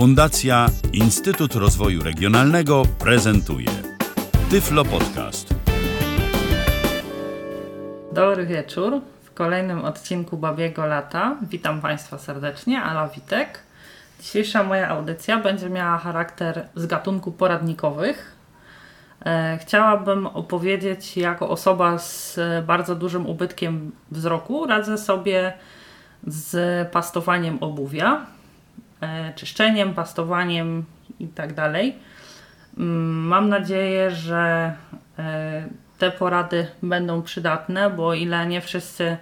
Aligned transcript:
Fundacja 0.00 0.66
Instytut 0.92 1.54
Rozwoju 1.54 2.02
Regionalnego 2.02 2.82
prezentuje 2.98 3.68
Tyflo 4.50 4.84
Podcast. 4.84 5.54
Dobry 8.12 8.46
wieczór. 8.46 9.00
W 9.22 9.34
kolejnym 9.34 9.84
odcinku 9.84 10.36
Babiego 10.36 10.86
Lata 10.86 11.36
witam 11.42 11.80
Państwa 11.80 12.18
serdecznie, 12.18 12.82
Ala 12.82 13.08
Witek. 13.08 13.58
Dzisiejsza 14.20 14.62
moja 14.62 14.88
audycja 14.88 15.38
będzie 15.38 15.70
miała 15.70 15.98
charakter 15.98 16.68
z 16.74 16.86
gatunku 16.86 17.32
poradnikowych. 17.32 18.36
E, 19.26 19.58
chciałabym 19.62 20.26
opowiedzieć, 20.26 21.16
jako 21.16 21.48
osoba 21.48 21.98
z 21.98 22.38
bardzo 22.66 22.94
dużym 22.94 23.26
ubytkiem 23.26 23.92
wzroku 24.10 24.66
radzę 24.66 24.98
sobie 24.98 25.52
z 26.26 26.88
pastowaniem 26.88 27.58
obuwia, 27.60 28.26
czyszczeniem, 29.34 29.94
pastowaniem 29.94 30.84
itd. 31.20 31.54
Tak 31.54 31.74
mm, 32.78 33.26
mam 33.26 33.48
nadzieję, 33.48 34.10
że 34.10 34.74
e, 35.18 35.68
te 35.98 36.10
porady 36.10 36.66
będą 36.82 37.22
przydatne, 37.22 37.90
bo 37.90 38.14
ile 38.14 38.46
nie 38.46 38.60
wszyscy 38.60 39.16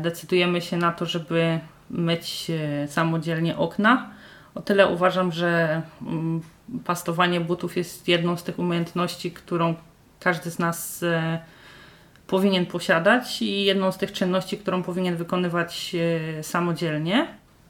decydujemy 0.00 0.60
się 0.60 0.76
na 0.76 0.92
to, 0.92 1.06
żeby 1.06 1.58
myć 1.90 2.50
samodzielnie 2.86 3.56
okna, 3.56 4.10
o 4.58 4.62
tyle 4.62 4.86
uważam, 4.86 5.32
że 5.32 5.82
mm, 6.02 6.40
pastowanie 6.84 7.40
butów 7.40 7.76
jest 7.76 8.08
jedną 8.08 8.36
z 8.36 8.42
tych 8.42 8.58
umiejętności, 8.58 9.30
którą 9.30 9.74
każdy 10.20 10.50
z 10.50 10.58
nas 10.58 11.02
e, 11.02 11.38
powinien 12.26 12.66
posiadać 12.66 13.42
i 13.42 13.64
jedną 13.64 13.92
z 13.92 13.98
tych 13.98 14.12
czynności, 14.12 14.58
którą 14.58 14.82
powinien 14.82 15.16
wykonywać 15.16 15.94
e, 15.94 16.42
samodzielnie. 16.42 17.26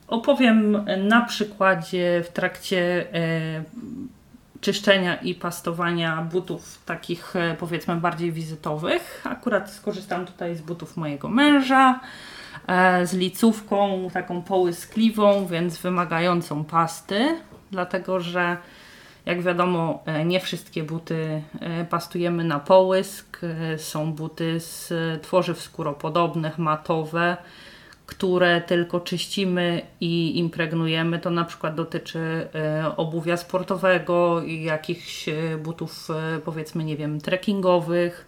Opowiem 0.09 0.85
na 1.09 1.21
przykładzie 1.21 2.23
w 2.25 2.29
trakcie 2.29 3.07
e, 3.15 3.65
czyszczenia 4.61 5.17
i 5.17 5.35
pastowania 5.35 6.23
butów 6.23 6.83
takich 6.87 7.35
powiedzmy 7.59 7.97
bardziej 7.97 8.33
wizytowych. 8.33 9.23
Akurat 9.25 9.71
skorzystam 9.71 10.27
tutaj 10.27 10.57
z 10.57 10.61
butów 10.61 10.97
mojego 10.97 11.29
męża, 11.29 12.01
z 13.05 13.13
licówką 13.13 14.09
taką 14.13 14.43
połyskliwą, 14.43 15.47
więc 15.47 15.79
wymagającą 15.79 16.65
pasty, 16.65 17.37
dlatego 17.71 18.21
że 18.21 18.57
jak 19.29 19.43
wiadomo, 19.43 20.03
e, 20.07 20.25
nie 20.25 20.41
wszystkie 20.41 20.83
buty 20.83 21.43
e, 21.61 21.85
pastujemy 21.85 22.45
na 22.45 22.61
połysk. 22.61 23.41
E, 23.43 23.79
są 23.79 24.13
buty 24.13 24.61
z 24.61 24.93
tworzyw 25.23 25.61
skóropodobnych, 25.61 26.59
matowe, 26.59 27.37
które 28.09 28.61
tylko 28.61 29.01
czyścimy 29.01 29.83
i 30.01 30.39
impregnujemy. 30.39 31.19
To 31.19 31.31
na 31.31 31.45
przykład 31.45 31.75
dotyczy 31.75 32.49
obuwia 32.97 33.37
sportowego 33.37 34.43
jakichś 34.43 35.27
butów, 35.59 36.09
powiedzmy, 36.45 36.85
nie 36.85 36.97
wiem, 36.97 37.21
trekkingowych. 37.21 38.27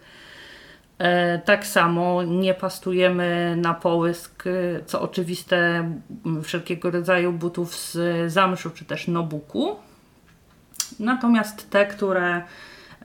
Tak 1.45 1.65
samo 1.65 2.23
nie 2.23 2.53
pastujemy 2.53 3.55
na 3.57 3.73
połysk, 3.73 4.43
co 4.85 5.01
oczywiste, 5.01 5.89
wszelkiego 6.43 6.91
rodzaju 6.91 7.33
butów 7.33 7.75
z 7.75 7.97
zamszu 8.31 8.69
czy 8.69 8.85
też 8.85 9.07
nobuku. 9.07 9.75
Natomiast 10.99 11.69
te, 11.69 11.85
które 11.85 12.41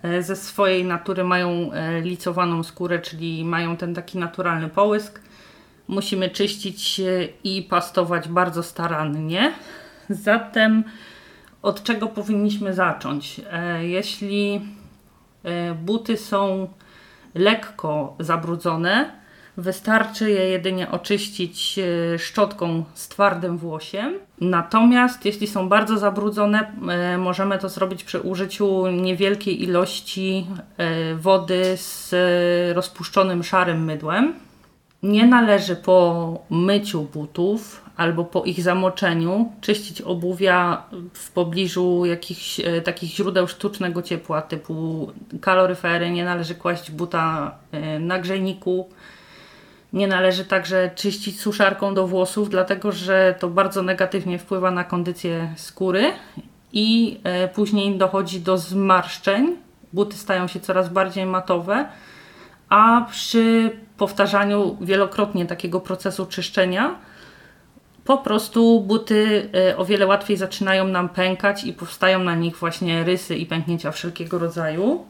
e, 0.02 0.22
ze 0.22 0.36
swojej 0.36 0.84
natury 0.84 1.24
mają 1.24 1.72
e, 1.72 2.00
licowaną 2.00 2.62
skórę, 2.62 2.98
czyli 2.98 3.44
mają 3.44 3.77
ten 3.77 3.94
taki 3.94 4.19
naturalny 4.19 4.69
połysk, 4.69 5.20
musimy 5.89 6.31
czyścić 6.31 7.01
i 7.45 7.62
pastować 7.62 8.29
bardzo 8.29 8.62
starannie. 8.62 9.53
Zatem 10.11 10.84
od 11.62 11.83
czego 11.83 12.09
powinniśmy 12.09 12.75
zacząć? 12.75 13.41
E, 13.53 13.87
jeśli 13.87 14.61
buty 15.84 16.17
są 16.17 16.69
lekko 17.34 18.16
zabrudzone, 18.21 19.10
Wystarczy 19.59 20.31
je 20.31 20.49
jedynie 20.49 20.91
oczyścić 20.91 21.78
e, 21.78 22.19
szczotką 22.19 22.84
z 22.94 23.09
twardym 23.09 23.59
włosiem. 23.59 24.15
Natomiast 24.41 25.25
jeśli 25.25 25.47
są 25.47 25.69
bardzo 25.69 25.99
zabrudzone, 25.99 26.72
e, 26.89 27.19
możemy 27.19 27.59
to 27.59 27.69
zrobić 27.69 28.05
przy 28.05 28.21
użyciu 28.21 28.87
niewielkiej 28.87 29.62
ilości 29.62 30.47
e, 30.77 31.15
wody 31.15 31.77
z 31.77 32.15
rozpuszczonym 32.77 33.44
szarym 33.44 33.84
mydłem. 33.84 34.34
Nie 35.06 35.27
należy 35.27 35.77
po 35.77 36.39
myciu 36.50 37.03
butów 37.03 37.84
albo 37.97 38.25
po 38.25 38.44
ich 38.44 38.62
zamoczeniu 38.62 39.53
czyścić 39.61 40.00
obuwia 40.00 40.83
w 41.12 41.31
pobliżu 41.31 42.05
jakichś 42.05 42.61
takich 42.84 43.11
źródeł 43.11 43.49
sztucznego 43.49 44.03
ciepła 44.03 44.43
typu 44.43 45.09
kaloryfery. 45.41 46.11
Nie 46.11 46.25
należy 46.25 46.55
kłaść 46.55 46.91
buta 46.91 47.55
na 48.00 48.19
grzejniku 48.19 48.89
nie 49.93 50.06
należy 50.06 50.45
także 50.45 50.91
czyścić 50.95 51.41
suszarką 51.41 51.95
do 51.95 52.06
włosów, 52.06 52.50
dlatego 52.50 52.93
że 52.93 53.34
to 53.39 53.49
bardzo 53.49 53.83
negatywnie 53.83 54.39
wpływa 54.39 54.71
na 54.71 54.84
kondycję 54.84 55.53
skóry 55.56 56.12
i 56.72 57.21
e, 57.25 57.49
później 57.49 57.99
dochodzi 57.99 58.41
do 58.41 58.59
zmarszczeń. 58.59 59.56
Buty 59.93 60.16
stają 60.16 60.47
się 60.47 60.61
coraz 60.61 60.89
bardziej 60.89 61.27
matowe, 61.27 61.89
a 62.69 63.06
przy 63.11 63.71
powtarzaniu 63.97 64.77
wielokrotnie 64.81 65.47
takiego 65.47 65.81
procesu 65.81 66.27
czyszczenia 66.27 66.99
po 68.07 68.19
prostu 68.19 68.81
buty 68.81 69.51
e, 69.71 69.77
o 69.77 69.84
wiele 69.84 70.07
łatwiej 70.07 70.37
zaczynają 70.37 70.89
nam 70.89 71.09
pękać 71.09 71.65
i 71.65 71.73
powstają 71.73 72.19
na 72.19 72.34
nich 72.34 72.57
właśnie 72.57 73.05
rysy 73.05 73.37
i 73.37 73.47
pęknięcia 73.47 73.91
wszelkiego 73.91 74.39
rodzaju. 74.39 75.07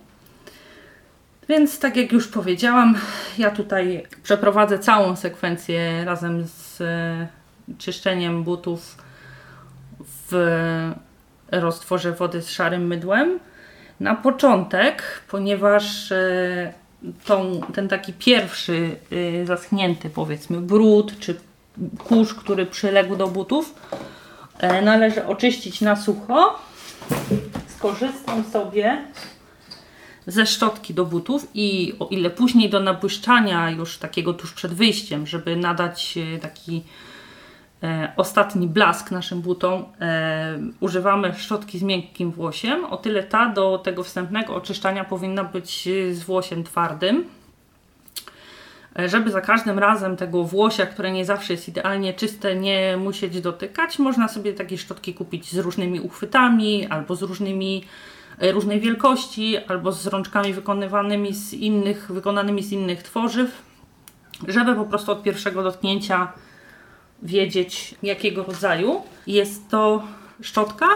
Więc 1.49 1.79
tak 1.79 1.97
jak 1.97 2.13
już 2.13 2.29
powiedziałam, 2.29 2.99
ja 3.39 3.51
tutaj 3.51 4.07
przeprowadzę 4.23 4.79
całą 4.79 5.17
sekwencję 5.17 6.05
razem 6.05 6.45
z 6.47 6.81
e, 6.81 7.29
czyszczeniem 7.79 8.45
butów 8.45 8.97
w 10.31 10.93
roztworze 11.53 12.13
wody 12.13 12.43
z 12.43 12.51
szarym 12.51 12.87
mydłem. 12.87 13.39
Na 14.01 14.15
początek, 14.15 15.03
ponieważ 15.29 16.13
e, 16.13 16.73
tą, 17.25 17.61
ten 17.75 17.89
taki 17.89 18.12
pierwszy 18.12 18.97
e, 19.43 19.47
zaschnięty 19.47 20.11
powiedzmy 20.11 20.61
brud 20.61 21.19
czy 21.19 21.41
kurz, 21.99 22.34
który 22.34 22.67
przyległ 22.67 23.17
do 23.17 23.29
butów, 23.29 23.75
należy 24.83 25.27
oczyścić 25.27 25.81
na 25.81 25.97
sucho. 25.97 26.59
Skorzystam 27.77 28.45
sobie 28.45 29.05
ze 30.27 30.47
szczotki 30.47 30.95
do 30.95 31.05
butów 31.05 31.51
i 31.55 31.93
o 31.99 32.06
ile 32.06 32.31
później 32.31 32.71
do 32.71 32.81
nabłyszczania 32.81 33.71
już 33.71 33.99
takiego 33.99 34.35
tuż 34.35 34.53
przed 34.53 34.75
wyjściem, 34.75 35.27
żeby 35.27 35.56
nadać 35.56 36.19
e, 36.19 36.39
taki 36.39 36.77
e, 36.77 36.83
ostatni 38.16 38.69
blask 38.69 39.10
naszym 39.10 39.41
butom, 39.41 39.84
e, 40.00 40.59
używamy 40.81 41.34
szczotki 41.34 41.78
z 41.78 41.82
miękkim 41.82 42.31
włosiem, 42.31 42.84
o 42.84 42.97
tyle 42.97 43.22
ta 43.22 43.48
do 43.48 43.78
tego 43.78 44.03
wstępnego 44.03 44.54
oczyszczania 44.54 45.04
powinna 45.04 45.44
być 45.44 45.88
z 46.12 46.22
włosiem 46.22 46.64
twardym, 46.64 47.25
e, 48.98 49.09
żeby 49.09 49.31
za 49.31 49.41
każdym 49.41 49.78
razem 49.78 50.16
tego 50.16 50.44
włosia, 50.44 50.87
które 50.87 51.12
nie 51.12 51.25
zawsze 51.25 51.53
jest 51.53 51.69
idealnie 51.69 52.14
czyste, 52.14 52.56
nie 52.56 52.97
musieć 52.97 53.41
dotykać, 53.41 53.98
można 53.98 54.28
sobie 54.28 54.53
takie 54.53 54.78
szczotki 54.78 55.14
kupić 55.14 55.53
z 55.53 55.58
różnymi 55.58 56.00
uchwytami 56.00 56.87
albo 56.87 57.16
z 57.16 57.22
różnymi 57.22 57.84
E, 58.38 58.53
różnej 58.53 58.81
wielkości 58.81 59.58
albo 59.58 59.93
z 59.93 60.06
rączkami 60.06 60.53
wykonywanymi 60.53 61.34
z 61.34 61.53
innych, 61.53 62.12
wykonanymi 62.12 62.62
z 62.62 62.72
innych 62.72 63.03
tworzyw, 63.03 63.62
żeby 64.48 64.75
po 64.75 64.84
prostu 64.84 65.12
od 65.12 65.22
pierwszego 65.22 65.62
dotknięcia 65.62 66.32
wiedzieć 67.22 67.94
jakiego 68.03 68.44
rodzaju 68.44 69.03
jest 69.27 69.69
to 69.69 70.03
szczotka 70.43 70.87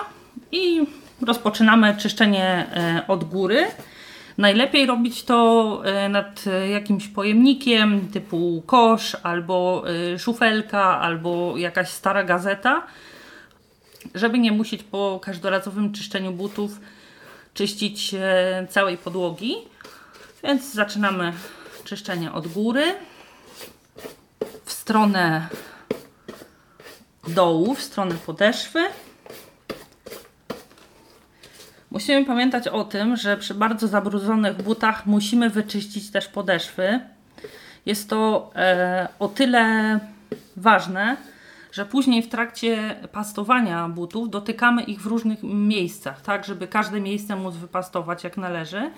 i 0.52 0.86
rozpoczynamy 1.26 1.96
czyszczenie 1.96 2.44
e, 2.46 3.02
od 3.08 3.24
góry. 3.24 3.66
Najlepiej 4.38 4.86
robić 4.86 5.22
to 5.22 5.80
e, 5.84 6.08
nad 6.08 6.44
jakimś 6.72 7.08
pojemnikiem 7.08 8.08
typu 8.08 8.62
kosz 8.66 9.16
albo 9.22 9.84
szufelka 10.18 11.00
albo 11.00 11.56
jakaś 11.56 11.88
stara 11.88 12.24
gazeta, 12.24 12.82
żeby 14.14 14.38
nie 14.38 14.52
musieć 14.52 14.82
po 14.82 15.20
każdorazowym 15.22 15.92
czyszczeniu 15.92 16.32
butów 16.32 16.80
czyścić 17.54 18.14
e, 18.14 18.66
całej 18.70 18.98
podłogi. 18.98 19.54
Więc 20.44 20.72
zaczynamy 20.72 21.32
czyszczenie 21.84 22.32
od 22.32 22.48
góry 22.48 22.94
w 24.64 24.72
stronę 24.72 25.48
dołu, 27.28 27.74
w 27.74 27.82
stronę 27.82 28.14
podeszwy. 28.26 28.80
Musimy 31.90 32.24
pamiętać 32.24 32.68
o 32.68 32.84
tym, 32.84 33.16
że 33.16 33.36
przy 33.36 33.54
bardzo 33.54 33.88
zabrudzonych 33.88 34.62
butach 34.62 35.06
musimy 35.06 35.50
wyczyścić 35.50 36.10
też 36.10 36.28
podeszwy. 36.28 37.00
Jest 37.86 38.10
to 38.10 38.50
e, 38.56 39.08
o 39.18 39.28
tyle 39.28 39.98
ważne, 40.56 41.16
że 41.72 41.86
później 41.86 42.22
w 42.22 42.28
trakcie 42.28 42.96
pastowania 43.12 43.88
butów 43.88 44.30
dotykamy 44.30 44.82
ich 44.82 45.02
w 45.02 45.06
różnych 45.06 45.42
miejscach, 45.42 46.22
tak, 46.22 46.44
żeby 46.44 46.68
każde 46.68 47.00
miejsce 47.00 47.36
móc 47.36 47.54
wypastować 47.54 48.24
jak 48.24 48.36
należy. 48.36 48.90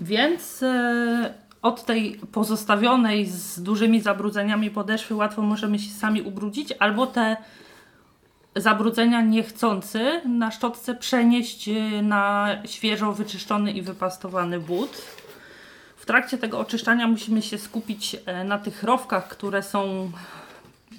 Więc 0.00 0.62
e, 0.62 1.34
od 1.64 1.84
tej 1.84 2.20
pozostawionej 2.32 3.26
z 3.26 3.62
dużymi 3.62 4.00
zabrudzeniami 4.00 4.70
podeszwy 4.70 5.14
łatwo 5.14 5.42
możemy 5.42 5.78
się 5.78 5.90
sami 5.90 6.22
ubrudzić, 6.22 6.72
albo 6.78 7.06
te 7.06 7.36
zabrudzenia 8.56 9.20
niechcący 9.20 10.20
na 10.28 10.50
szczotce 10.50 10.94
przenieść 10.94 11.68
e, 11.68 12.02
na 12.02 12.48
świeżo 12.64 13.12
wyczyszczony 13.12 13.72
i 13.72 13.82
wypastowany 13.82 14.60
but. 14.60 15.02
W 15.96 16.06
trakcie 16.06 16.38
tego 16.38 16.58
oczyszczania 16.58 17.06
musimy 17.08 17.42
się 17.42 17.58
skupić 17.58 18.16
e, 18.26 18.44
na 18.44 18.58
tych 18.58 18.82
rowkach, 18.82 19.28
które 19.28 19.62
są 19.62 20.10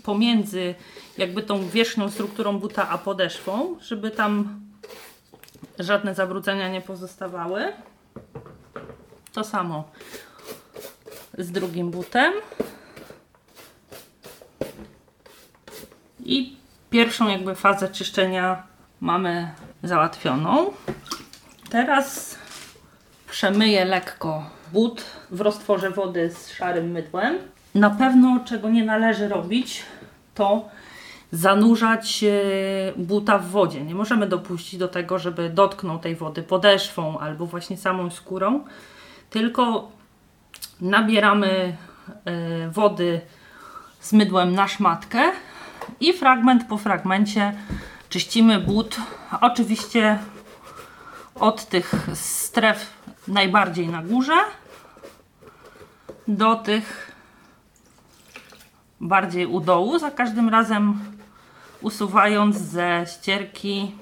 pomiędzy 0.04 0.76
jakby 1.18 1.44
tą 1.44 1.68
wierzchnią 1.70 2.12
strukturą 2.12 2.60
buta 2.60 2.90
a 2.90 2.98
podeszwą, 2.98 3.76
żeby 3.82 4.12
tam 4.12 4.60
żadne 5.80 6.16
zabrudzenia 6.16 6.70
nie 6.70 6.82
pozostawały. 6.82 7.74
To 9.34 9.44
samo 9.44 9.84
z 11.38 11.52
drugim 11.52 11.92
butem. 11.92 12.34
I 16.20 16.58
pierwszą 16.90 17.30
jakby 17.30 17.56
fazę 17.56 17.90
czyszczenia 17.90 18.64
mamy 19.02 19.52
załatwioną. 19.84 20.72
Teraz 21.70 22.38
przemyję 23.28 23.86
lekko 23.86 24.56
but 24.74 25.06
w 25.32 25.42
roztworze 25.42 25.90
wody 25.90 26.32
z 26.32 26.50
szarym 26.50 26.92
mydłem. 26.92 27.38
Na 27.76 27.90
pewno 27.90 28.40
czego 28.46 28.70
nie 28.70 28.86
należy 28.86 29.28
robić 29.28 29.84
to 30.36 30.70
zanurzać 31.32 32.24
e, 32.24 32.32
buta 32.98 33.38
w 33.38 33.50
wodzie. 33.50 33.82
Nie 33.84 33.96
możemy 33.96 34.28
dopuścić 34.28 34.80
do 34.80 34.88
tego, 34.88 35.20
żeby 35.20 35.50
dotknął 35.50 36.00
tej 36.00 36.16
wody 36.16 36.44
podeszwą 36.44 37.20
albo 37.20 37.46
właśnie 37.46 37.78
samą 37.78 38.10
skórą, 38.10 38.64
tylko 39.30 39.92
nabieramy 40.82 41.78
e, 42.26 42.70
wody 42.70 43.22
z 44.00 44.14
mydłem 44.14 44.56
na 44.56 44.68
szmatkę 44.68 45.32
i 46.00 46.14
fragment 46.14 46.68
po 46.68 46.78
fragmencie 46.78 47.54
czyścimy 48.10 48.60
but. 48.60 48.98
Oczywiście 49.42 50.20
od 51.36 51.66
tych 51.66 51.94
stref 52.14 52.94
najbardziej 53.28 53.88
na 53.88 54.04
górze 54.04 54.38
do 56.28 56.56
tych 56.56 57.12
bardziej 59.02 59.46
u 59.46 59.60
dołu, 59.60 60.00
za 60.00 60.12
każdym 60.12 60.50
razem 60.50 61.00
usuwając 61.82 62.58
ze 62.58 63.06
ścierki 63.08 63.96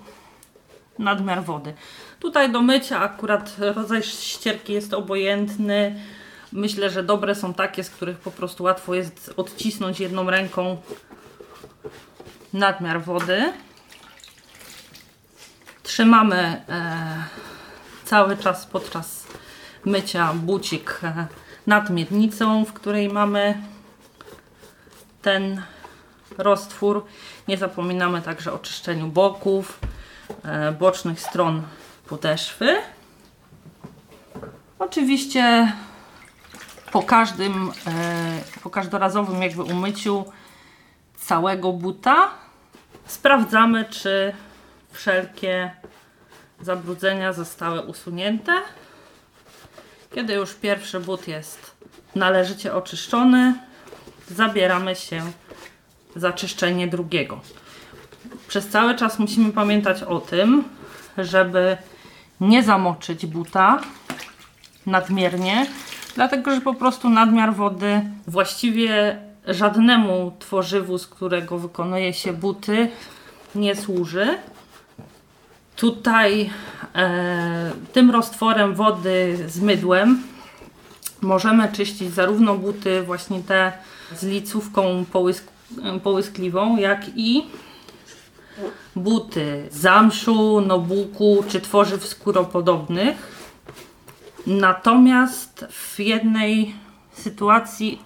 nadmiar 1.00 1.44
wody. 1.44 1.74
Tutaj 2.20 2.52
do 2.52 2.62
mycia 2.62 3.00
akurat 3.00 3.56
rodzaj 3.60 4.04
ścierki 4.04 4.74
jest 4.74 4.94
obojętny. 4.94 6.00
Myślę, 6.56 6.90
że 6.90 7.04
dobre 7.04 7.36
są 7.36 7.54
takie, 7.54 7.84
z 7.84 7.90
których 7.90 8.18
po 8.18 8.32
prostu 8.32 8.64
łatwo 8.64 8.96
jest 8.96 9.34
odcisnąć 9.38 10.00
jedną 10.00 10.30
ręką 10.30 10.78
nadmiar 12.54 13.02
wody. 13.02 13.54
Trzymamy 15.84 16.38
e, 16.70 17.24
cały 18.06 18.38
czas 18.38 18.66
podczas 18.66 19.28
mycia 19.86 20.34
bucik 20.34 21.00
e, 21.04 21.28
nad 21.68 21.90
miednicą, 21.90 22.66
w 22.66 22.74
której 22.74 23.10
mamy 23.10 23.62
ten 25.22 25.62
roztwór. 26.38 27.06
Nie 27.48 27.58
zapominamy 27.58 28.22
także 28.22 28.54
o 28.54 28.60
czyszczeniu 28.60 29.08
boków, 29.08 29.80
e, 30.44 30.72
bocznych 30.72 31.22
stron 31.22 31.62
podeszwy. 32.08 32.76
Oczywiście 34.80 35.74
po 36.94 37.04
każdym, 37.04 37.72
e, 37.88 38.62
po 38.63 38.69
każdorazowym 38.69 39.42
jakby 39.42 39.63
umyciu 39.63 40.25
całego 41.18 41.74
buta 41.74 42.30
sprawdzamy, 43.06 43.86
czy 43.86 44.34
wszelkie 44.92 45.72
zabrudzenia 46.62 47.34
zostały 47.34 47.81
usunięte. 47.81 48.51
Kiedy 50.16 50.34
już 50.34 50.54
pierwszy 50.54 51.00
but 51.00 51.28
jest 51.28 51.75
należycie 52.16 52.75
oczyszczony, 52.75 53.54
zabieramy 54.31 54.96
się 54.96 55.31
za 56.16 56.34
czyszczenie 56.34 56.88
drugiego. 56.88 57.42
Przez 58.48 58.68
cały 58.68 58.96
czas 58.96 59.19
musimy 59.19 59.51
pamiętać 59.51 60.04
o 60.04 60.19
tym, 60.19 60.63
żeby 61.18 61.78
nie 62.39 62.63
zamoczyć 62.63 63.25
buta 63.25 63.81
nadmiernie, 64.86 65.68
dlatego 66.15 66.56
że 66.56 66.62
po 66.62 66.74
prostu 66.74 67.10
nadmiar 67.10 67.54
wody 67.54 68.01
właściwie 68.27 69.18
żadnemu 69.48 70.31
tworzywu, 70.39 70.98
z 70.98 71.07
którego 71.07 71.57
wykonuje 71.57 72.13
się 72.13 72.33
buty, 72.33 72.89
nie 73.56 73.75
służy. 73.75 74.38
Tutaj 75.75 76.50
e, 76.95 77.71
tym 77.94 78.12
roztworem 78.12 78.75
wody 78.75 79.38
z 79.48 79.60
mydłem 79.60 80.24
możemy 81.21 81.71
czyścić 81.71 82.13
zarówno 82.13 82.56
buty 82.56 83.01
właśnie 83.01 83.39
te 83.44 83.71
z 84.15 84.24
licówką 84.24 85.06
połysk 85.12 85.54
połyskliwą, 86.04 86.77
jak 86.77 87.06
i 87.15 87.45
buty 88.95 89.68
zamszu, 89.71 90.62
nobuku 90.62 91.44
czy 91.48 91.62
tworzyw 91.62 92.07
skóropodobnych. 92.07 93.43
Natomiast 94.48 95.66
w 95.69 96.00
jednej 96.00 96.75
sytuacji 97.13 98.01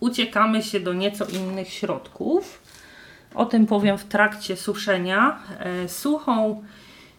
uciekamy 0.00 0.62
się 0.62 0.80
do 0.80 0.92
nieco 0.92 1.24
innych 1.24 1.68
środków. 1.68 2.62
O 3.34 3.46
tym 3.46 3.66
powiem 3.66 3.98
w 3.98 4.04
trakcie 4.04 4.56
suszenia. 4.56 5.38
E, 5.58 5.88
suchą 5.88 6.64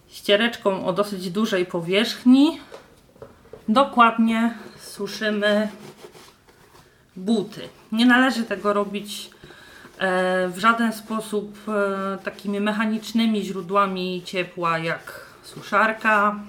ściereczką 0.09 0.85
o 0.85 0.93
dosyć 0.93 1.29
dużej 1.29 1.65
powierzchni 1.65 2.59
dokładnie 3.67 4.53
suszymy 4.81 5.67
buty. 7.15 7.61
Nie 7.91 8.05
należy 8.05 8.43
tego 8.43 8.73
robić 8.73 9.29
e, 9.99 10.47
w 10.47 10.57
żaden 10.57 10.93
sposób 10.93 11.57
e, 11.67 12.17
takimi 12.23 12.59
mechanicznymi 12.59 13.43
źródłami 13.43 14.21
ciepła 14.25 14.77
jak 14.77 15.25
suszarka 15.43 16.39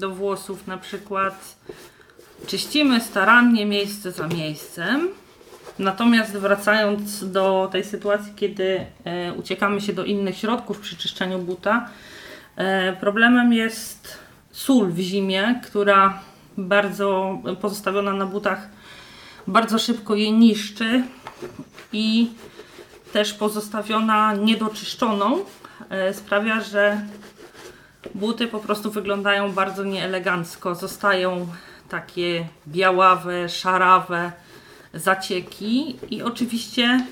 do 0.00 0.10
włosów 0.10 0.66
na 0.66 0.78
przykład. 0.78 1.56
Czyścimy 2.46 3.00
starannie 3.00 3.66
miejsce 3.66 4.12
za 4.12 4.26
miejscem. 4.26 5.08
Natomiast 5.78 6.32
wracając 6.32 7.30
do 7.32 7.68
tej 7.72 7.84
sytuacji, 7.84 8.32
kiedy 8.36 8.86
e, 9.04 9.32
uciekamy 9.32 9.80
się 9.80 9.92
do 9.92 10.04
innych 10.04 10.36
środków 10.36 10.78
przy 10.78 10.96
czyszczeniu 10.96 11.38
buta, 11.38 11.88
problemem 13.00 13.52
jest 13.52 14.18
sól 14.52 14.92
w 14.92 14.98
zimie, 14.98 15.60
która 15.64 16.20
bardzo 16.56 17.38
pozostawiona 17.60 18.12
na 18.12 18.26
butach 18.26 18.68
bardzo 19.46 19.78
szybko 19.78 20.14
je 20.14 20.32
niszczy 20.32 21.02
i 21.92 22.30
też 23.12 23.34
pozostawiona 23.34 24.34
niedoczyszczoną 24.34 25.38
e, 25.90 26.14
sprawia, 26.14 26.60
że 26.60 27.00
buty 28.14 28.46
po 28.46 28.58
prostu 28.58 28.90
wyglądają 28.90 29.52
bardzo 29.52 29.84
nieelegancko. 29.84 30.74
Zostają 30.74 31.46
takie 31.88 32.48
białawe, 32.68 33.48
szarawe 33.48 34.32
zacieki 34.94 35.96
i 36.10 36.22
oczywiście 36.22 37.06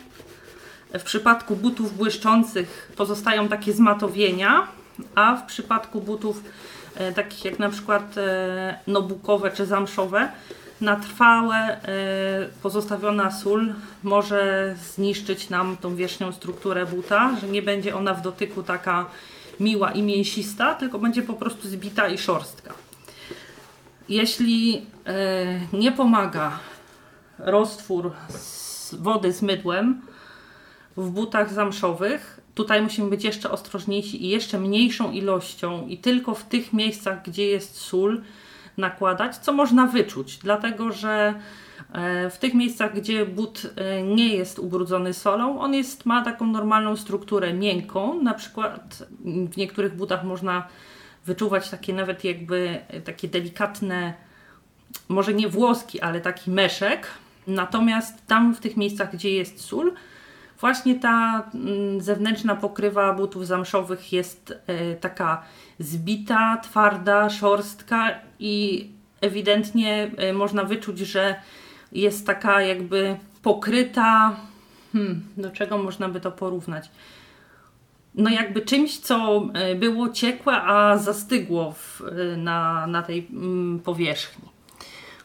w 0.95 1.03
przypadku 1.03 1.57
butów 1.57 1.97
błyszczących 1.97 2.93
pozostają 2.97 3.49
takie 3.49 3.73
zmatowienia, 3.73 4.69
a 5.15 5.37
w 5.37 5.47
przypadku 5.47 6.01
butów 6.01 6.43
e, 6.95 7.13
takich 7.13 7.45
jak 7.45 7.59
na 7.59 7.69
przykład 7.69 8.19
e, 8.19 8.79
nobukowe 8.87 9.51
czy 9.51 9.67
zamszowe 9.67 10.29
na 10.81 10.97
trwałe 10.97 11.57
e, 11.57 11.79
pozostawiona 12.63 13.31
sól 13.31 13.75
może 14.03 14.75
zniszczyć 14.95 15.51
nam 15.51 15.77
tą 15.77 15.97
wierzchnią 15.97 16.33
strukturę 16.33 16.87
buta, 16.87 17.37
że 17.41 17.47
nie 17.47 17.63
będzie 17.63 17.97
ona 17.97 18.15
w 18.15 18.23
dotyku 18.23 18.63
taka 18.63 19.07
miła 19.61 19.93
i 19.93 20.03
mięsista, 20.03 20.75
tylko 20.75 20.99
będzie 20.99 21.23
po 21.23 21.35
prostu 21.35 21.69
zbita 21.69 22.09
i 22.09 22.19
szorstka. 22.19 22.75
Jeśli 24.09 24.87
e, 25.07 25.61
nie 25.73 25.93
pomaga 25.93 26.59
roztwór 27.39 28.13
z 28.29 28.95
wody 28.95 29.33
z 29.33 29.43
mydłem 29.43 30.01
w 30.97 31.11
butach 31.11 31.53
zamszowych, 31.53 32.41
tutaj 32.55 32.83
musimy 32.83 33.11
być 33.11 33.25
jeszcze 33.25 33.51
ostrożniejsi 33.51 34.25
i 34.25 34.29
jeszcze 34.29 34.59
mniejszą 34.59 35.13
ilością 35.13 35.87
i 35.87 35.99
tylko 35.99 36.35
w 36.35 36.45
tych 36.45 36.73
miejscach, 36.73 37.23
gdzie 37.25 37.47
jest 37.47 37.77
sól, 37.77 38.23
nakładać, 38.77 39.37
co 39.37 39.53
można 39.53 39.87
wyczuć, 39.87 40.39
dlatego 40.39 40.93
że 40.93 41.35
w 42.31 42.39
tych 42.39 42.55
miejscach, 42.55 42.95
gdzie 42.95 43.27
but 43.27 43.71
e, 43.77 44.03
nie 44.03 44.29
jest 44.29 44.59
ubrudzony 44.59 45.15
solą, 45.15 45.61
on 45.61 45.75
jest, 45.75 46.07
ma 46.07 46.25
taką 46.25 46.47
normalną 46.47 46.97
strukturę 46.97 47.55
miękką. 47.55 48.23
Na 48.23 48.35
przykład 48.35 49.09
w 49.51 49.57
niektórych 49.57 49.97
butach 49.97 50.25
można 50.25 50.69
wyczuwać 51.27 51.71
takie 51.71 51.95
nawet 51.95 52.25
jakby 52.25 52.79
takie 53.05 53.29
delikatne, 53.29 54.15
może 55.09 55.35
nie 55.35 55.49
włoski, 55.49 56.01
ale 56.01 56.21
taki 56.21 56.51
meszek. 56.51 57.07
Natomiast 57.47 58.27
tam 58.27 58.55
w 58.55 58.61
tych 58.61 58.77
miejscach, 58.77 59.13
gdzie 59.13 59.31
jest 59.31 59.61
sól, 59.61 59.93
właśnie 60.61 60.95
ta 60.95 61.51
mm, 61.55 62.01
zewnętrzna 62.01 62.57
pokrywa 62.57 63.13
butów 63.13 63.47
zamszowych 63.47 64.13
jest 64.13 64.55
e, 64.67 64.95
taka 64.95 65.43
zbita, 65.79 66.57
twarda, 66.63 67.31
szorstka 67.31 68.11
i 68.39 68.87
ewidentnie 69.21 70.11
e, 70.17 70.33
można 70.33 70.65
wyczuć, 70.65 70.99
że 70.99 71.41
jest 71.93 72.27
taka 72.27 72.63
jakby 72.63 73.17
pokryta. 73.43 74.37
Hmm, 74.93 75.23
do 75.37 75.51
czego 75.51 75.79
można 75.79 76.09
by 76.09 76.21
to 76.21 76.33
porównać? 76.33 76.91
No, 78.15 78.31
jakby 78.31 78.61
czymś, 78.61 78.99
co 78.99 79.49
e, 79.55 79.75
było 79.75 80.09
ciekłe, 80.09 80.63
a 80.63 80.99
zastygło 80.99 81.73
w, 81.73 82.03
na, 82.37 82.87
na 82.87 83.03
tej 83.03 83.27
mm, 83.31 83.81
powierzchni. 83.81 84.49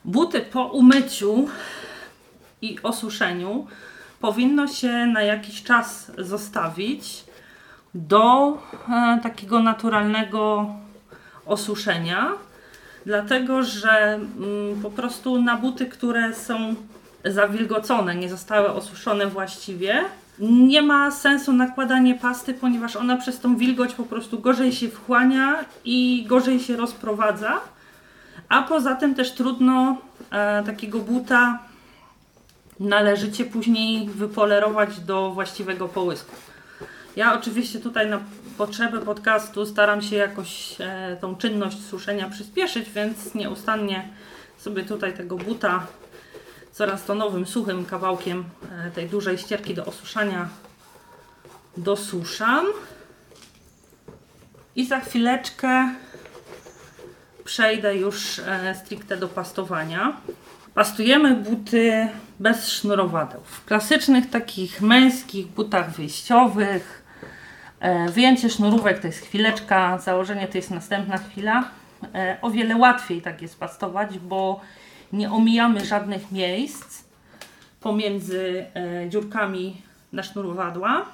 Buty 0.06 0.42
po 0.42 0.66
umyciu 0.66 1.48
i 2.62 2.78
osuszeniu 2.84 3.68
powinno 4.20 4.68
się 4.68 5.06
na 5.06 5.22
jakiś 5.22 5.64
czas 5.64 6.12
zostawić 6.18 7.24
do 7.96 8.58
e, 8.90 9.20
takiego 9.24 9.60
naturalnego 9.60 10.66
osuszenia, 11.46 12.32
dlatego 13.06 13.64
że 13.64 14.14
mm, 14.14 14.82
po 14.82 14.92
prostu 14.92 15.42
na 15.42 15.58
buty, 15.58 15.86
które 15.86 16.34
są 16.34 16.76
zawilgocone, 17.26 18.16
nie 18.16 18.30
zostały 18.30 18.72
osuszone 18.72 19.28
właściwie, 19.28 20.04
nie 20.40 20.82
ma 20.82 21.12
sensu 21.12 21.54
nakładanie 21.54 22.16
pasty, 22.16 22.54
ponieważ 22.54 22.96
ona 22.96 23.18
przez 23.18 23.40
tą 23.40 23.56
wilgoć 23.56 23.94
po 23.94 24.04
prostu 24.04 24.40
gorzej 24.40 24.72
się 24.72 24.90
wchłania 24.90 25.66
i 25.86 26.26
gorzej 26.28 26.60
się 26.60 26.78
rozprowadza. 26.78 27.60
A 28.50 28.62
poza 28.62 28.96
tym 28.96 29.16
też 29.16 29.32
trudno 29.32 29.98
e, 30.32 30.64
takiego 30.64 31.00
buta 31.00 31.60
należycie 32.80 33.46
później 33.46 34.10
wypolerować 34.10 35.00
do 35.00 35.32
właściwego 35.32 35.88
połysku. 35.88 36.36
Ja 37.16 37.34
oczywiście 37.34 37.80
tutaj 37.80 38.10
na 38.10 38.20
potrzeby 38.58 39.00
podcastu 39.00 39.66
staram 39.66 40.02
się 40.02 40.16
jakoś 40.16 40.76
e, 40.80 41.18
tą 41.22 41.36
czynność 41.36 41.86
suszenia 41.86 42.30
przyspieszyć, 42.30 42.90
więc 42.90 43.36
nieustannie 43.36 44.10
sobie 44.58 44.84
tutaj 44.84 45.14
tego 45.14 45.38
buta 45.38 45.88
coraz 46.74 47.06
to 47.06 47.16
nowym, 47.16 47.46
suchym 47.46 47.86
kawałkiem 47.86 48.44
e, 48.72 48.92
tej 48.92 49.10
dużej 49.10 49.38
ścierki 49.38 49.74
do 49.74 49.86
osuszania 49.86 50.50
dosuszam. 51.78 52.66
I 54.76 54.86
za 54.86 55.00
chwileczkę 55.00 55.96
przejdę 57.44 57.96
już 57.96 58.40
e, 58.40 58.76
stricte 58.86 59.18
do 59.18 59.28
pastowania. 59.28 60.18
Pastujemy 60.74 61.36
buty 61.36 62.08
bez 62.40 62.70
sznurowadeł. 62.70 63.42
W 63.44 63.66
klasycznych 63.66 64.30
takich 64.30 64.82
męskich 64.82 65.48
butach 65.48 65.92
wyjściowych 65.92 67.03
wyjęcie 68.12 68.50
sznurówek 68.50 69.00
to 69.00 69.08
jest 69.08 69.20
chwileczka, 69.20 69.98
założenie 69.98 70.48
to 70.48 70.58
jest 70.58 70.72
następna 70.72 71.18
chwila. 71.18 71.64
E, 72.16 72.38
o 72.42 72.52
wiele 72.52 72.76
łatwiej 72.76 73.22
tak 73.22 73.42
jest 73.42 73.60
pastować, 73.60 74.20
bo 74.20 74.62
nie 75.14 75.32
omijamy 75.32 75.86
żadnych 75.86 76.32
miejsc 76.32 77.04
pomiędzy 77.82 78.66
e, 78.76 79.10
dziurkami 79.10 79.82
na 80.14 80.24
sznurowadła. 80.24 81.06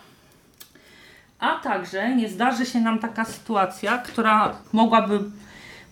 A 1.40 1.56
także 1.56 2.16
nie 2.16 2.30
zdarzy 2.30 2.66
się 2.66 2.80
nam 2.80 3.00
taka 3.00 3.26
sytuacja, 3.26 3.98
która 3.98 4.56
mogłaby 4.74 5.20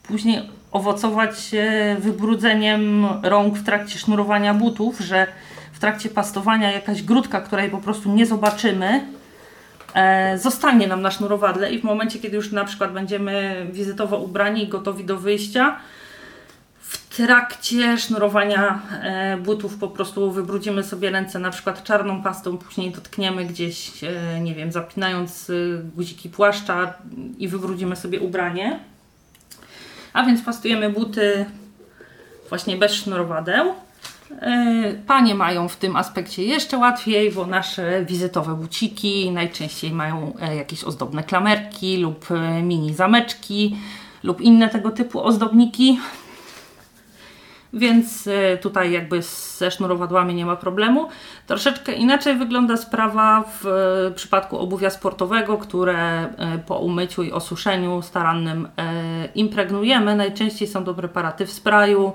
później 0.03 0.49
owocować 0.71 1.51
wybrudzeniem 1.99 3.07
rąk 3.23 3.57
w 3.57 3.63
trakcie 3.65 3.99
sznurowania 3.99 4.53
butów, 4.53 4.99
że 4.99 5.27
w 5.73 5.79
trakcie 5.79 6.09
pastowania 6.09 6.71
jakaś 6.71 7.03
grudka, 7.03 7.41
której 7.41 7.69
po 7.69 7.77
prostu 7.77 8.13
nie 8.13 8.25
zobaczymy, 8.25 8.87
e, 8.87 9.01
zostanie 10.37 10.87
nam 10.87 11.01
na 11.01 11.11
sznurowadle 11.11 11.71
i 11.71 11.79
w 11.79 11.83
momencie, 11.83 12.19
kiedy 12.19 12.35
już 12.35 12.51
na 12.51 12.65
przykład 12.65 12.93
będziemy 12.93 13.67
wizytowo 13.71 14.17
ubrani 14.17 14.63
i 14.63 14.67
gotowi 14.67 15.05
do 15.05 15.17
wyjścia, 15.17 15.79
w 16.79 17.15
trakcie 17.15 17.97
sznurowania 17.97 18.81
e, 19.01 19.37
butów 19.37 19.77
po 19.77 19.87
prostu 19.87 20.31
wybrudzimy 20.31 20.83
sobie 20.83 21.09
ręce 21.09 21.39
na 21.39 21.49
przykład 21.51 21.83
czarną 21.83 22.23
pastą, 22.23 22.57
później 22.57 22.91
dotkniemy 22.91 23.45
gdzieś, 23.45 24.03
e, 24.03 24.39
nie 24.39 24.55
wiem, 24.55 24.71
zapinając 24.71 25.51
guziki 25.95 26.29
płaszcza 26.29 26.93
i 27.37 27.47
wybrudzimy 27.47 27.95
sobie 27.95 28.19
ubranie. 28.19 28.79
A 30.13 30.25
więc 30.25 30.41
pastujemy 30.41 30.89
buty 30.89 31.45
właśnie 32.49 32.77
bez 32.77 32.93
sznurowadeł. 32.93 33.73
E, 34.31 34.93
panie 35.07 35.35
mają 35.35 35.67
w 35.67 35.75
tym 35.75 35.95
aspekcie 35.95 36.43
jeszcze 36.43 36.77
łatwiej, 36.77 37.31
bo 37.31 37.45
nasze 37.45 38.05
wizytowe 38.05 38.55
buciki 38.55 39.31
najczęściej 39.31 39.91
mają 39.91 40.33
e, 40.41 40.55
jakieś 40.55 40.83
ozdobne 40.83 41.23
klamerki 41.23 41.97
lub 41.97 42.31
e, 42.31 42.63
mini 42.63 42.93
zameczki 42.93 43.77
lub 44.23 44.41
inne 44.41 44.69
tego 44.69 44.91
typu 44.91 45.23
ozdobniki. 45.23 45.99
Więc 47.73 48.29
tutaj 48.61 48.91
jakby 48.91 49.21
ze 49.57 49.71
sznurowadłami 49.71 50.35
nie 50.35 50.45
ma 50.45 50.55
problemu. 50.55 51.07
Troszeczkę 51.47 51.93
inaczej 51.93 52.35
wygląda 52.35 52.77
sprawa 52.77 53.43
w 53.61 53.65
przypadku 54.15 54.59
obuwia 54.59 54.89
sportowego, 54.89 55.57
które 55.57 56.29
po 56.65 56.79
umyciu 56.79 57.23
i 57.23 57.31
osuszeniu 57.31 58.01
starannym 58.01 58.67
impregnujemy. 59.35 60.15
Najczęściej 60.15 60.67
są 60.67 60.83
to 60.85 60.93
preparaty 60.93 61.45
w 61.45 61.51
sprayu 61.51 62.11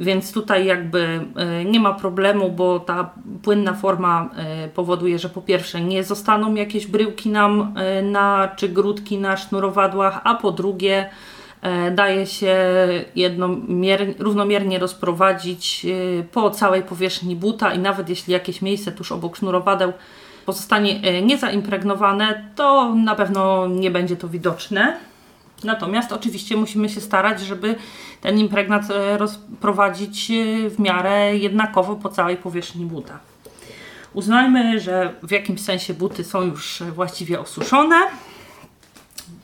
więc 0.00 0.32
tutaj 0.32 0.66
jakby 0.66 1.20
e, 1.36 1.64
nie 1.64 1.80
ma 1.80 1.94
problemu, 1.94 2.50
bo 2.50 2.80
ta 2.80 3.10
płynna 3.42 3.74
forma 3.74 4.30
e, 4.36 4.68
powoduje, 4.68 5.18
że 5.18 5.28
po 5.28 5.42
pierwsze 5.42 5.80
nie 5.80 6.04
zostaną 6.04 6.54
jakieś 6.54 6.86
bryłki 6.86 7.30
nam 7.30 7.74
e, 7.76 8.02
na, 8.02 8.48
czy 8.56 8.68
grudki 8.68 9.18
na 9.18 9.36
sznurowadłach, 9.36 10.20
a 10.24 10.34
po 10.34 10.52
drugie 10.52 11.10
daje 11.92 12.26
się 12.26 12.56
równomiernie 14.18 14.78
rozprowadzić 14.78 15.86
po 16.32 16.50
całej 16.50 16.82
powierzchni 16.82 17.36
buta 17.36 17.74
i 17.74 17.78
nawet 17.78 18.08
jeśli 18.08 18.32
jakieś 18.32 18.62
miejsce 18.62 18.92
tuż 18.92 19.12
obok 19.12 19.36
sznurowadeł 19.36 19.92
pozostanie 20.46 21.22
niezaimpregnowane, 21.22 22.50
to 22.56 22.94
na 22.94 23.14
pewno 23.14 23.66
nie 23.66 23.90
będzie 23.90 24.16
to 24.16 24.28
widoczne. 24.28 25.09
Natomiast 25.64 26.12
oczywiście 26.12 26.56
musimy 26.56 26.88
się 26.88 27.00
starać, 27.00 27.40
żeby 27.40 27.74
ten 28.20 28.38
impregnat 28.38 28.90
e, 28.90 29.18
rozprowadzić 29.18 30.30
e, 30.30 30.70
w 30.70 30.78
miarę 30.78 31.36
jednakowo 31.36 31.96
po 31.96 32.08
całej 32.08 32.36
powierzchni 32.36 32.84
buta. 32.84 33.18
Uznajmy, 34.12 34.80
że 34.80 35.14
w 35.22 35.30
jakimś 35.30 35.60
sensie 35.60 35.94
buty 35.94 36.24
są 36.24 36.42
już 36.42 36.82
właściwie 36.92 37.40
osuszone. 37.40 37.96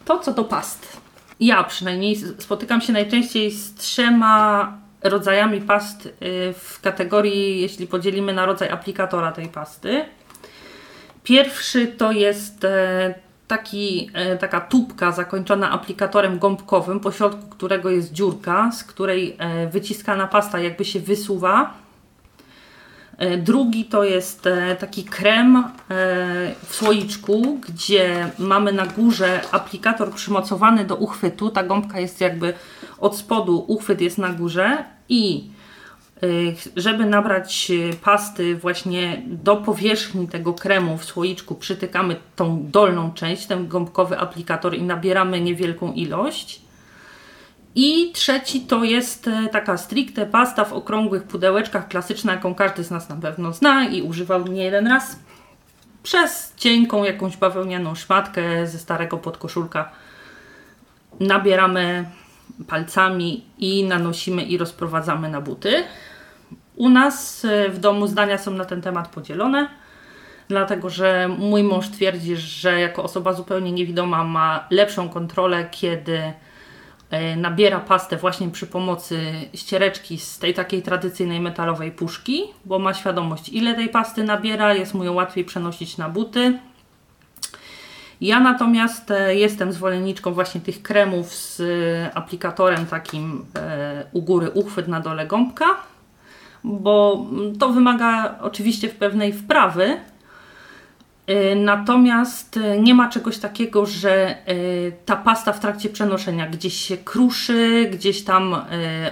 To 0.04 0.18
co 0.18 0.34
do 0.34 0.44
past. 0.44 1.00
Ja 1.40 1.64
przynajmniej 1.64 2.16
spotykam 2.38 2.80
się 2.80 2.92
najczęściej 2.92 3.50
z 3.50 3.74
trzema 3.74 4.72
rodzajami 5.02 5.60
past 5.60 6.06
e, 6.06 6.10
w 6.52 6.80
kategorii, 6.82 7.60
jeśli 7.60 7.86
podzielimy 7.86 8.32
na 8.32 8.46
rodzaj 8.46 8.68
aplikatora 8.68 9.32
tej 9.32 9.48
pasty. 9.48 10.04
Pierwszy 11.24 11.86
to 11.86 12.12
jest 12.12 12.66
taki, 13.48 14.10
e, 14.12 14.36
taka 14.36 14.60
tubka 14.60 15.12
zakończona 15.12 15.70
aplikatorem 15.70 16.38
gąbkowym, 16.38 17.00
po 17.00 17.12
środku 17.12 17.48
którego 17.48 17.90
jest 17.90 18.12
dziurka, 18.12 18.72
z 18.72 18.84
której 18.84 19.36
e, 19.38 19.66
wyciskana 19.66 20.26
pasta 20.26 20.58
jakby 20.58 20.84
się 20.84 21.00
wysuwa. 21.00 21.74
E, 23.18 23.36
drugi 23.36 23.84
to 23.84 24.04
jest 24.04 24.48
taki 24.78 25.04
krem 25.04 25.64
w 26.66 26.74
słoiczku, 26.74 27.60
gdzie 27.68 28.30
mamy 28.38 28.72
na 28.72 28.86
górze 28.86 29.40
aplikator 29.52 30.12
przymocowany 30.14 30.84
do 30.84 30.96
uchwytu. 30.96 31.50
Ta 31.50 31.62
gąbka 31.62 32.00
jest 32.00 32.20
jakby 32.20 32.54
od 32.98 33.16
spodu, 33.16 33.64
uchwyt 33.66 34.00
jest 34.00 34.18
na 34.18 34.28
górze 34.28 34.84
i 35.08 35.50
żeby 36.76 37.06
nabrać 37.06 37.70
y, 37.70 37.96
pasty 38.02 38.56
właśnie 38.56 39.22
do 39.26 39.56
powierzchni 39.56 40.28
tego 40.28 40.54
kremu 40.54 40.98
w 40.98 41.04
słoiczku, 41.04 41.54
przytykamy 41.54 42.16
tą 42.36 42.70
dolną 42.70 43.12
część, 43.12 43.46
ten 43.46 43.68
gąbkowy 43.68 44.18
aplikator 44.18 44.74
i 44.74 44.82
nabieramy 44.82 45.40
niewielką 45.40 45.92
ilość. 45.92 46.60
I 47.74 48.12
trzeci 48.12 48.60
to 48.60 48.84
jest 48.84 49.28
y, 49.28 49.48
taka 49.52 49.76
stricte 49.76 50.26
pasta 50.26 50.64
w 50.64 50.72
okrągłych 50.72 51.22
pudełeczkach, 51.22 51.88
klasyczna, 51.88 52.32
jaką 52.32 52.54
każdy 52.54 52.84
z 52.84 52.90
nas 52.90 53.08
na 53.08 53.16
pewno 53.16 53.52
zna 53.52 53.88
i 53.88 54.02
używał 54.02 54.46
nie 54.46 54.64
jeden 54.64 54.86
raz. 54.86 55.18
Przez 56.02 56.54
cienką 56.56 57.04
jakąś 57.04 57.36
bawełnianą 57.36 57.94
szmatkę 57.94 58.66
ze 58.66 58.78
starego 58.78 59.18
podkoszulka 59.18 59.90
nabieramy 61.20 62.04
palcami 62.68 63.44
i 63.58 63.84
nanosimy 63.84 64.42
i 64.42 64.58
rozprowadzamy 64.58 65.28
na 65.28 65.40
buty. 65.40 65.84
U 66.76 66.88
nas 66.88 67.44
e, 67.44 67.68
w 67.68 67.78
domu 67.78 68.06
zdania 68.06 68.38
są 68.38 68.50
na 68.50 68.64
ten 68.64 68.82
temat 68.82 69.08
podzielone, 69.08 69.68
dlatego 70.48 70.90
że 70.90 71.28
mój 71.38 71.62
mąż 71.62 71.88
twierdzi, 71.88 72.36
że 72.36 72.80
jako 72.80 73.02
osoba 73.02 73.32
zupełnie 73.32 73.72
niewidoma 73.72 74.24
ma 74.24 74.66
lepszą 74.70 75.08
kontrolę, 75.08 75.68
kiedy 75.70 76.20
e, 77.10 77.36
nabiera 77.36 77.80
pastę 77.80 78.16
właśnie 78.16 78.48
przy 78.48 78.66
pomocy 78.66 79.20
ściereczki 79.54 80.18
z 80.18 80.38
tej 80.38 80.54
takiej 80.54 80.82
tradycyjnej 80.82 81.40
metalowej 81.40 81.92
puszki, 81.92 82.42
bo 82.64 82.78
ma 82.78 82.94
świadomość 82.94 83.48
ile 83.48 83.74
tej 83.74 83.88
pasty 83.88 84.24
nabiera, 84.24 84.74
jest 84.74 84.94
mu 84.94 85.04
ją 85.04 85.12
łatwiej 85.12 85.44
przenosić 85.44 85.96
na 85.96 86.08
buty. 86.08 86.58
Ja 88.20 88.40
natomiast 88.40 89.10
e, 89.10 89.34
jestem 89.34 89.72
zwolenniczką 89.72 90.32
właśnie 90.32 90.60
tych 90.60 90.82
kremów 90.82 91.34
z 91.34 91.62
aplikatorem 92.14 92.86
takim 92.86 93.46
u 94.12 94.22
góry 94.22 94.50
uchwyt 94.50 94.88
na 94.88 95.00
dole 95.00 95.26
gąbka, 95.26 95.66
bo 96.64 97.26
to 97.58 97.68
wymaga 97.68 98.38
oczywiście 98.40 98.88
pewnej 98.88 99.32
wprawy. 99.32 99.96
Y, 101.30 101.56
natomiast 101.56 102.56
y, 102.56 102.80
nie 102.80 102.94
ma 102.94 103.08
czegoś 103.08 103.38
takiego, 103.38 103.86
że 103.86 104.36
y, 104.48 104.92
ta 105.04 105.16
pasta 105.16 105.52
w 105.52 105.60
trakcie 105.60 105.88
przenoszenia 105.88 106.46
gdzieś 106.46 106.74
się 106.74 106.96
kruszy, 106.96 107.90
gdzieś 107.92 108.24
tam 108.24 108.56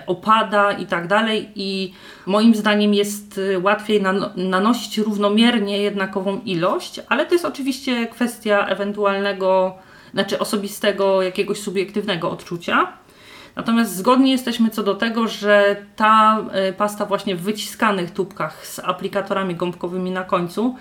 opada 0.06 0.72
i 0.72 0.86
tak 0.86 1.06
dalej. 1.06 1.48
I 1.54 1.92
moim 2.26 2.54
zdaniem 2.54 2.94
jest 2.94 3.40
łatwiej 3.62 4.02
nanosić 4.36 4.98
równomiernie 4.98 5.78
jednakową 5.78 6.40
ilość, 6.44 7.00
ale 7.08 7.26
to 7.26 7.34
jest 7.34 7.44
oczywiście 7.44 8.06
kwestia 8.06 8.66
ewentualnego, 8.66 9.78
znaczy 10.12 10.38
osobistego, 10.38 11.22
jakiegoś 11.22 11.60
subiektywnego 11.60 12.30
odczucia. 12.30 13.03
Natomiast 13.56 13.96
zgodni 13.96 14.30
jesteśmy 14.30 14.70
co 14.70 14.82
do 14.82 14.94
tego, 14.94 15.28
że 15.28 15.76
ta 15.96 16.44
e, 16.52 16.72
pasta 16.72 17.06
właśnie 17.06 17.36
w 17.36 17.42
wyciskanych 17.42 18.10
tubkach 18.10 18.66
z 18.66 18.78
aplikatorami 18.78 19.54
gąbkowymi 19.54 20.10
na 20.10 20.24
końcu 20.24 20.74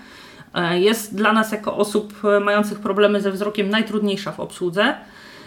e, 0.53 0.79
jest 0.79 1.15
dla 1.15 1.33
nas 1.33 1.51
jako 1.51 1.77
osób 1.77 2.13
e, 2.23 2.39
mających 2.39 2.79
problemy 2.79 3.21
ze 3.21 3.31
wzrokiem 3.31 3.69
najtrudniejsza 3.69 4.31
w 4.31 4.39
obsłudze, 4.39 4.95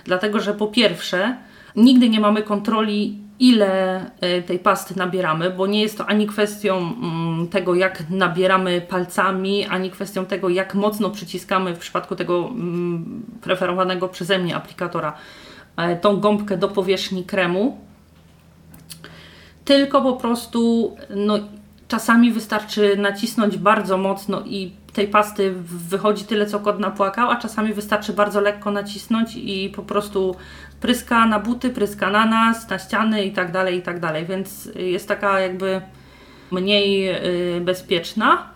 dlatego 0.04 0.40
że 0.40 0.54
po 0.54 0.66
pierwsze 0.66 1.36
nigdy 1.76 2.08
nie 2.08 2.20
mamy 2.20 2.42
kontroli 2.42 3.18
ile 3.38 4.10
tej 4.46 4.58
pasty 4.58 4.94
nabieramy, 4.96 5.50
bo 5.50 5.66
nie 5.66 5.82
jest 5.82 5.98
to 5.98 6.06
ani 6.06 6.26
kwestią 6.26 6.76
mm, 6.76 7.48
tego, 7.48 7.74
jak 7.74 8.10
nabieramy 8.10 8.80
palcami, 8.80 9.66
ani 9.66 9.90
kwestią 9.90 10.26
tego, 10.26 10.48
jak 10.48 10.74
mocno 10.74 11.10
przyciskamy 11.10 11.74
w 11.74 11.78
przypadku 11.78 12.16
tego 12.16 12.48
mm, 12.48 13.22
preferowanego 13.40 14.08
przeze 14.08 14.38
mnie 14.38 14.56
aplikatora 14.56 15.16
tą 16.00 16.16
gąbkę 16.16 16.56
do 16.56 16.68
powierzchni 16.68 17.24
kremu, 17.24 17.78
tylko 19.64 20.02
po 20.02 20.12
prostu 20.12 20.94
no, 21.10 21.38
czasami 21.88 22.32
wystarczy 22.32 22.96
nacisnąć 22.96 23.56
bardzo 23.56 23.98
mocno 23.98 24.42
i 24.44 24.72
tej 24.92 25.08
pasty 25.08 25.54
wychodzi 25.66 26.24
tyle, 26.24 26.46
co 26.46 26.60
kot 26.60 26.80
napłakał, 26.80 27.30
a 27.30 27.36
czasami 27.36 27.72
wystarczy 27.72 28.12
bardzo 28.12 28.40
lekko 28.40 28.70
nacisnąć 28.70 29.36
i 29.36 29.72
po 29.76 29.82
prostu 29.82 30.36
pryska 30.80 31.26
na 31.26 31.40
buty, 31.40 31.70
pryska 31.70 32.10
na 32.10 32.26
nas, 32.26 32.70
na 32.70 32.78
ściany 32.78 33.24
i 33.24 33.32
tak 33.32 33.52
dalej, 33.52 33.78
i 33.78 33.82
tak 33.82 34.00
dalej, 34.00 34.26
więc 34.26 34.68
jest 34.74 35.08
taka 35.08 35.40
jakby 35.40 35.80
mniej 36.50 37.08
y, 37.56 37.60
bezpieczna. 37.60 38.55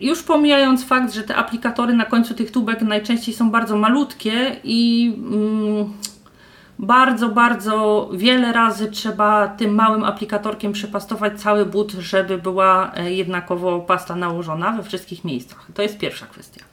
Już 0.00 0.22
pomijając 0.22 0.84
fakt, 0.84 1.12
że 1.12 1.22
te 1.22 1.36
aplikatory 1.36 1.94
na 1.94 2.04
końcu 2.04 2.34
tych 2.34 2.50
tubek 2.50 2.82
najczęściej 2.82 3.34
są 3.34 3.50
bardzo 3.50 3.76
malutkie 3.76 4.56
i 4.64 5.12
mm, 5.18 5.92
bardzo, 6.78 7.28
bardzo 7.28 8.08
wiele 8.12 8.52
razy 8.52 8.90
trzeba 8.90 9.48
tym 9.48 9.74
małym 9.74 10.04
aplikatorkiem 10.04 10.72
przepastować 10.72 11.40
cały 11.40 11.66
but, 11.66 11.92
żeby 11.92 12.38
była 12.38 12.92
e, 12.94 13.12
jednakowo 13.12 13.80
pasta 13.80 14.16
nałożona 14.16 14.72
we 14.72 14.82
wszystkich 14.82 15.24
miejscach. 15.24 15.66
To 15.74 15.82
jest 15.82 15.98
pierwsza 15.98 16.26
kwestia. 16.26 16.64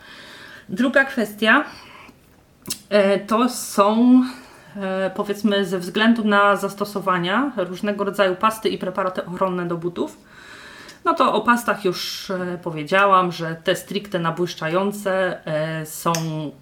Druga 0.69 1.05
kwestia 1.05 1.65
e, 2.89 3.19
to 3.19 3.49
są 3.49 4.21
e, 4.75 5.11
powiedzmy 5.15 5.65
ze 5.65 5.79
względu 5.79 6.23
na 6.23 6.55
zastosowania 6.55 7.51
różnego 7.57 8.03
rodzaju 8.03 8.35
pasty 8.35 8.69
i 8.69 8.77
preparaty 8.77 9.25
ochronne 9.25 9.65
do 9.65 9.77
butów 9.77 10.17
no 11.05 11.13
to 11.13 11.33
o 11.33 11.41
pastach 11.41 11.85
już 11.85 12.29
e, 12.29 12.59
powiedziałam, 12.63 13.31
że 13.31 13.55
te 13.63 13.75
stricte 13.75 14.19
nabłyszczające 14.19 15.39
e, 15.47 15.85
są 15.85 16.11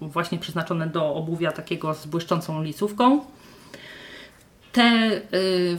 właśnie 0.00 0.38
przeznaczone 0.38 0.86
do 0.86 1.14
obuwia 1.14 1.52
takiego 1.52 1.94
z 1.94 2.06
błyszczącą 2.06 2.62
licówką. 2.62 3.20
Te 4.72 4.82
e, 4.82 5.20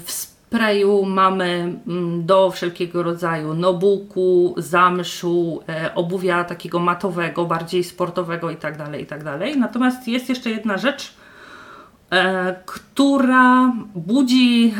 w 0.05 0.11
sprayu 0.11 1.05
mamy 1.05 1.79
mm, 1.87 2.25
do 2.25 2.51
wszelkiego 2.51 3.03
rodzaju 3.03 3.53
nobuku, 3.53 4.55
zamszu, 4.57 5.59
obuwia 5.95 6.43
takiego 6.43 6.79
matowego, 6.79 7.45
bardziej 7.45 7.83
sportowego 7.83 8.49
itd. 8.49 8.77
Tak 8.77 8.99
itd. 8.99 9.39
Tak 9.39 9.55
Natomiast 9.55 10.07
jest 10.07 10.29
jeszcze 10.29 10.49
jedna 10.49 10.77
rzecz, 10.77 11.13
która 12.65 13.73
budzi 13.95 14.73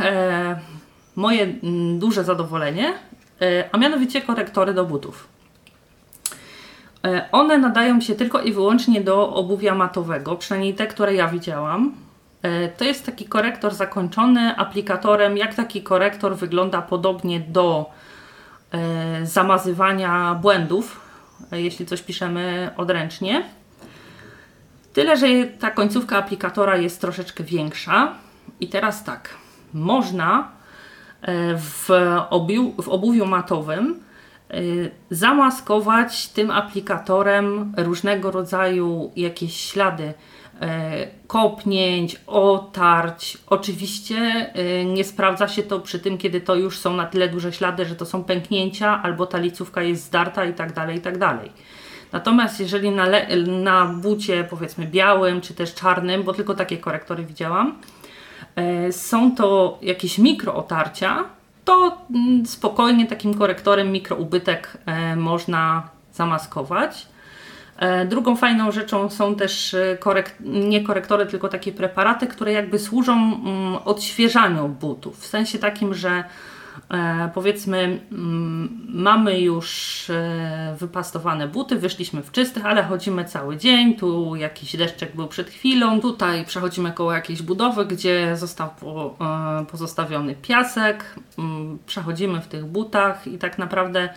moje 1.16 1.44
mm, 1.44 2.00
duże 2.00 2.24
zadowolenie 2.24 2.94
E, 2.94 3.15
a 3.72 3.78
mianowicie 3.78 4.22
korektory 4.22 4.74
do 4.74 4.86
butów. 4.86 5.28
E, 7.06 7.30
one 7.32 7.58
nadają 7.58 8.02
się 8.02 8.16
tylko 8.16 8.42
i 8.42 8.54
wyłącznie 8.54 9.02
do 9.02 9.34
obuwia 9.34 9.76
matowego, 9.76 10.36
przynajmniej 10.36 10.74
te, 10.74 10.88
które 10.88 11.16
ja 11.16 11.28
widziałam. 11.28 11.96
E, 12.42 12.68
to 12.68 12.84
jest 12.86 13.06
taki 13.06 13.26
korektor 13.26 13.76
zakończony 13.76 14.58
aplikatorem. 14.58 15.38
Jak 15.38 15.56
taki 15.56 15.84
korektor 15.84 16.36
wygląda 16.36 16.82
podobnie 16.82 17.40
do 17.40 17.92
zamazywania 19.24 20.40
błędów, 20.42 21.02
jeśli 21.52 21.86
coś 21.86 22.02
piszemy 22.02 22.72
odręcznie. 22.78 23.44
Tyle, 24.94 25.18
że 25.18 25.28
ta 25.60 25.72
końcówka 25.72 26.18
aplikatora 26.18 26.78
jest 26.78 27.02
troszeczkę 27.02 27.44
większa. 27.44 28.14
I 28.60 28.68
teraz 28.68 29.04
tak, 29.04 29.30
można 29.74 30.55
w, 31.58 31.90
obiu, 32.30 32.74
w 32.82 32.90
obuwiu 32.90 33.26
matowym 33.26 34.00
y, 34.54 34.92
zamaskować 35.10 36.28
tym 36.28 36.52
aplikatorem 36.52 37.74
różnego 37.78 38.32
rodzaju 38.32 39.12
jakieś 39.16 39.58
ślady 39.58 40.04
y, 40.04 40.14
kopnięć, 41.28 42.22
otarć. 42.28 43.38
Oczywiście 43.48 44.52
nie 44.86 45.04
sprawdza 45.04 45.48
się 45.48 45.64
to 45.64 45.80
przy 45.80 46.00
tym, 46.00 46.18
kiedy 46.18 46.42
to 46.42 46.56
już 46.56 46.80
są 46.80 46.94
na 46.94 47.06
tyle 47.06 47.30
duże 47.30 47.54
ślady, 47.54 47.86
że 47.86 47.96
to 47.96 48.06
są 48.06 48.24
pęknięcia 48.24 49.02
albo 49.04 49.26
ta 49.26 49.38
licówka 49.38 49.82
jest 49.84 50.04
zdarta 50.04 50.46
i 50.46 50.54
tak 50.54 50.74
dalej, 50.74 50.98
i 50.98 51.02
tak 51.02 51.18
dalej. 51.18 51.52
Natomiast 52.12 52.60
jeżeli 52.60 52.92
na, 52.92 53.06
na 53.48 53.86
bucie 53.86 54.44
powiedzmy 54.50 54.88
białym 54.88 55.42
czy 55.42 55.54
też 55.54 55.74
czarnym, 55.74 56.24
bo 56.24 56.34
tylko 56.34 56.54
takie 56.54 56.78
korektory 56.78 57.26
widziałam, 57.26 57.76
E, 57.78 57.95
są 58.92 59.36
to 59.36 59.78
jakieś 59.82 60.18
mikrootarcia, 60.18 61.24
to 61.66 61.98
mm, 62.16 62.46
spokojnie 62.46 63.06
takim 63.08 63.34
korektorem 63.34 63.92
mikroubytek 63.92 64.78
e, 64.86 65.16
można 65.16 65.90
zamaskować. 66.14 67.08
E, 67.80 68.06
drugą 68.06 68.36
fajną 68.36 68.72
rzeczą 68.72 69.10
są 69.10 69.36
też 69.36 69.76
nie 70.40 70.84
korektory, 70.84 71.26
tylko 71.26 71.48
takie 71.48 71.72
preparaty, 71.72 72.28
które 72.28 72.52
jakby 72.52 72.80
służą 72.80 73.14
mm, 73.14 73.76
odświeżaniu 73.86 74.68
butów. 74.68 75.20
W 75.20 75.28
sensie 75.28 75.60
takim, 75.60 75.94
że 75.94 76.10
e, 76.10 76.24
powiedzmy 77.34 78.00
mm, 78.12 78.88
mamy 78.90 79.40
już 79.40 80.10
e, 80.10 80.76
wypastowane 80.80 81.48
buty, 81.48 81.76
wyszliśmy 81.76 82.24
w 82.24 82.32
czystych, 82.32 82.66
ale 82.66 82.84
chodzimy 82.84 83.26
cały 83.26 83.58
dzień, 83.58 83.96
tu 83.96 84.36
jakiś 84.36 84.76
deszczek 84.76 85.16
był 85.16 85.28
przed 85.28 85.50
chwilą, 85.50 86.02
tutaj 86.02 86.46
przechodzimy 86.46 86.92
koło 86.92 87.14
jakiejś 87.14 87.42
budowy, 87.42 87.86
gdzie 87.86 88.38
został 88.38 88.70
e, 88.70 89.66
pozostawiony 89.66 90.36
piasek, 90.36 91.16
mm, 91.40 91.80
przechodzimy 91.86 92.42
w 92.42 92.48
tych 92.48 92.66
butach 92.66 93.28
i 93.28 93.38
tak 93.38 93.58
naprawdę 93.58 94.10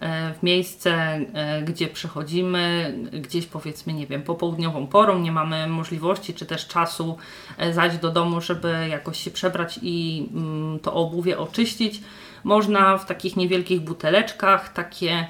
E, 0.00 0.34
w 0.34 0.42
miejsce, 0.42 0.92
e, 0.92 1.62
gdzie 1.62 1.88
przechodzimy, 1.88 2.94
gdzieś 3.12 3.46
powiedzmy, 3.46 3.92
nie 3.92 4.06
wiem, 4.06 4.22
popołudniową 4.22 4.86
porą, 4.86 5.18
nie 5.18 5.32
mamy 5.32 5.68
możliwości 5.68 6.34
czy 6.34 6.46
też 6.46 6.66
czasu 6.66 7.16
e, 7.58 7.72
zajść 7.72 7.98
do 7.98 8.10
domu, 8.10 8.40
żeby 8.40 8.88
jakoś 8.90 9.18
się 9.24 9.30
przebrać 9.30 9.78
i 9.82 10.28
mm, 10.34 10.78
to 10.78 10.94
obuwie 10.94 11.38
oczyścić. 11.38 12.00
Można 12.44 12.98
w 12.98 13.06
takich 13.06 13.36
niewielkich 13.36 13.80
buteleczkach 13.80 14.72
takie 14.72 15.26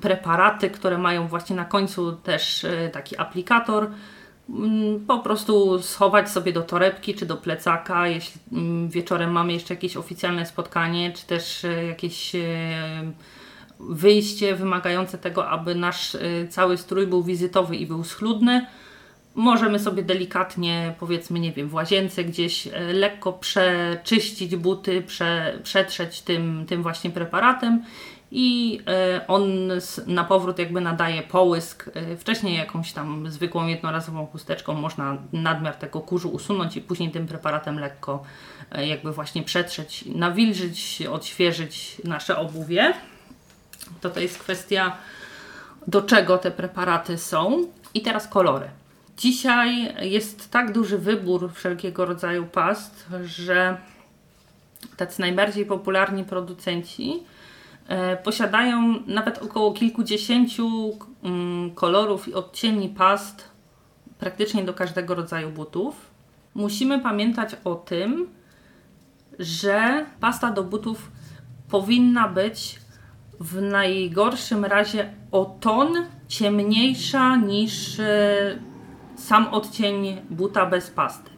preparaty, 0.00 0.70
które 0.70 0.98
mają 0.98 1.28
właśnie 1.28 1.56
na 1.56 1.64
końcu 1.64 2.12
też 2.12 2.66
taki 2.92 3.18
aplikator, 3.18 3.90
mm, 4.48 5.06
po 5.06 5.18
prostu 5.18 5.82
schować 5.82 6.30
sobie 6.30 6.52
do 6.52 6.62
torebki 6.62 7.14
czy 7.14 7.26
do 7.26 7.36
plecaka, 7.36 8.08
jeśli 8.08 8.40
mm, 8.52 8.88
wieczorem 8.88 9.32
mamy 9.32 9.52
jeszcze 9.52 9.74
jakieś 9.74 9.96
oficjalne 9.96 10.46
spotkanie, 10.46 11.12
czy 11.12 11.26
też 11.26 11.66
jakieś 11.88 12.32
wyjście 13.80 14.54
wymagające 14.54 15.18
tego, 15.18 15.48
aby 15.48 15.74
nasz 15.74 16.16
cały 16.50 16.76
strój 16.76 17.06
był 17.06 17.22
wizytowy 17.22 17.76
i 17.76 17.86
był 17.86 18.04
schludny. 18.04 18.66
Możemy 19.36 19.78
sobie 19.78 20.02
delikatnie, 20.02 20.94
powiedzmy, 20.98 21.40
nie 21.40 21.52
wiem, 21.52 21.68
w 21.68 21.74
łazience 21.74 22.24
gdzieś 22.24 22.66
e, 22.66 22.80
lekko 22.92 23.32
przeczyścić 23.32 24.56
buty, 24.56 25.02
prze, 25.02 25.58
przetrzeć 25.62 26.22
tym, 26.22 26.64
tym 26.68 26.82
właśnie 26.82 27.10
preparatem 27.10 27.84
i 28.30 28.80
e, 28.86 29.26
on 29.26 29.70
na 30.06 30.24
powrót 30.24 30.58
jakby 30.58 30.80
nadaje 30.80 31.22
połysk. 31.22 31.90
E, 31.94 32.16
wcześniej 32.16 32.56
jakąś 32.56 32.92
tam 32.92 33.30
zwykłą 33.30 33.66
jednorazową 33.66 34.26
chusteczką 34.26 34.74
można 34.74 35.16
nadmiar 35.32 35.74
tego 35.74 36.00
kurzu 36.00 36.28
usunąć 36.28 36.76
i 36.76 36.80
później 36.80 37.10
tym 37.10 37.26
preparatem 37.26 37.78
lekko 37.78 38.22
jakby 38.78 39.12
właśnie 39.12 39.42
przetrzeć, 39.42 40.04
nawilżyć, 40.06 41.02
odświeżyć 41.10 41.96
nasze 42.04 42.38
obuwie. 42.38 42.94
To 44.00 44.10
to 44.10 44.20
jest 44.20 44.38
kwestia 44.38 44.96
do 45.86 46.02
czego 46.02 46.38
te 46.38 46.50
preparaty 46.50 47.18
są. 47.18 47.66
I 47.94 48.02
teraz 48.02 48.28
kolory. 48.28 48.68
Dzisiaj 49.16 49.94
jest 50.10 50.50
tak 50.50 50.72
duży 50.72 50.98
wybór 50.98 51.52
wszelkiego 51.52 52.04
rodzaju 52.04 52.46
past, 52.46 53.06
że 53.24 53.76
tacy 54.96 55.20
najbardziej 55.20 55.66
popularni 55.66 56.24
producenci 56.24 57.22
e, 57.88 58.16
posiadają 58.16 58.94
nawet 59.06 59.38
około 59.38 59.72
kilkudziesięciu 59.72 60.98
mm, 61.22 61.70
kolorów 61.74 62.28
i 62.28 62.34
odcieni 62.34 62.88
past 62.88 63.50
praktycznie 64.18 64.64
do 64.64 64.74
każdego 64.74 65.14
rodzaju 65.14 65.50
butów. 65.50 66.10
Musimy 66.54 67.00
pamiętać 67.00 67.56
o 67.64 67.74
tym, 67.74 68.28
że 69.38 70.06
pasta 70.20 70.50
do 70.50 70.64
butów 70.64 71.10
powinna 71.68 72.28
być 72.28 72.80
w 73.40 73.62
najgorszym 73.62 74.64
razie 74.64 75.12
o 75.32 75.44
ton 75.44 75.88
ciemniejsza 76.28 77.36
niż 77.36 78.00
e, 78.00 78.58
sam 79.16 79.48
odcień 79.48 80.22
buta 80.30 80.66
bez 80.66 80.90
pasty. 80.90 81.30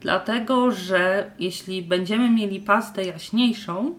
Dlatego, 0.00 0.70
że 0.70 1.30
jeśli 1.38 1.82
będziemy 1.82 2.30
mieli 2.30 2.60
pastę 2.60 3.04
jaśniejszą, 3.04 3.94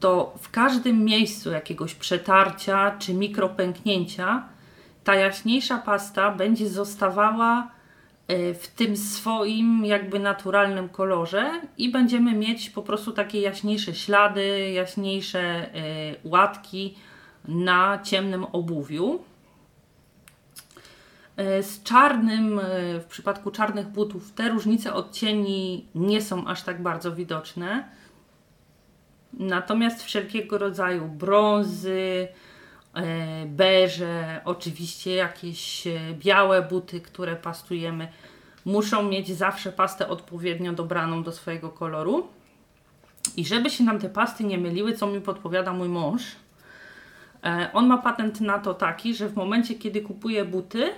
to 0.00 0.34
w 0.38 0.50
każdym 0.50 1.04
miejscu 1.04 1.50
jakiegoś 1.50 1.94
przetarcia 1.94 2.96
czy 2.98 3.14
mikropęknięcia 3.14 4.48
ta 5.06 5.14
jaśniejsza 5.14 5.78
pasta 5.78 6.30
będzie 6.30 6.68
zostawała 6.68 7.70
e, 8.28 8.54
w 8.54 8.68
tym 8.68 8.96
swoim 8.96 9.84
jakby 9.84 10.18
naturalnym 10.18 10.88
kolorze 10.88 11.60
i 11.78 11.90
będziemy 11.90 12.32
mieć 12.32 12.70
po 12.70 12.82
prostu 12.82 13.12
takie 13.12 13.40
jaśniejsze 13.40 13.94
ślady, 13.94 14.70
jaśniejsze 14.70 15.40
e, 15.40 15.68
łatki 16.24 16.94
na 17.48 17.98
ciemnym 18.02 18.44
obuwiu. 18.44 19.20
E, 21.36 21.62
z 21.62 21.82
czarnym, 21.82 22.58
e, 22.58 22.62
w 23.00 23.04
przypadku 23.04 23.50
czarnych 23.50 23.88
butów, 23.88 24.32
te 24.32 24.48
różnice 24.48 24.94
odcieni 24.94 25.86
nie 25.94 26.22
są 26.22 26.46
aż 26.46 26.62
tak 26.62 26.82
bardzo 26.82 27.12
widoczne. 27.12 27.88
Natomiast 29.32 30.02
wszelkiego 30.02 30.58
rodzaju 30.58 31.08
brązy, 31.08 32.28
e, 32.94 33.46
beże, 33.46 34.40
oczywiście 34.44 35.14
jakieś 35.14 35.84
białe 36.12 36.62
buty, 36.62 37.00
które 37.00 37.36
pastujemy, 37.36 38.08
muszą 38.64 39.02
mieć 39.02 39.28
zawsze 39.36 39.72
pastę 39.72 40.08
odpowiednio 40.08 40.72
dobraną 40.72 41.22
do 41.22 41.32
swojego 41.32 41.70
koloru. 41.70 42.28
I 43.36 43.44
żeby 43.44 43.70
się 43.70 43.84
nam 43.84 43.98
te 43.98 44.08
pasty 44.08 44.44
nie 44.44 44.58
myliły, 44.58 44.92
co 44.92 45.06
mi 45.06 45.20
podpowiada 45.20 45.72
mój 45.72 45.88
mąż, 45.88 46.22
on 47.72 47.86
ma 47.86 47.98
patent 47.98 48.40
na 48.40 48.58
to 48.58 48.74
taki, 48.74 49.14
że 49.14 49.28
w 49.28 49.36
momencie, 49.36 49.74
kiedy 49.74 50.00
kupuje 50.00 50.44
buty, 50.44 50.92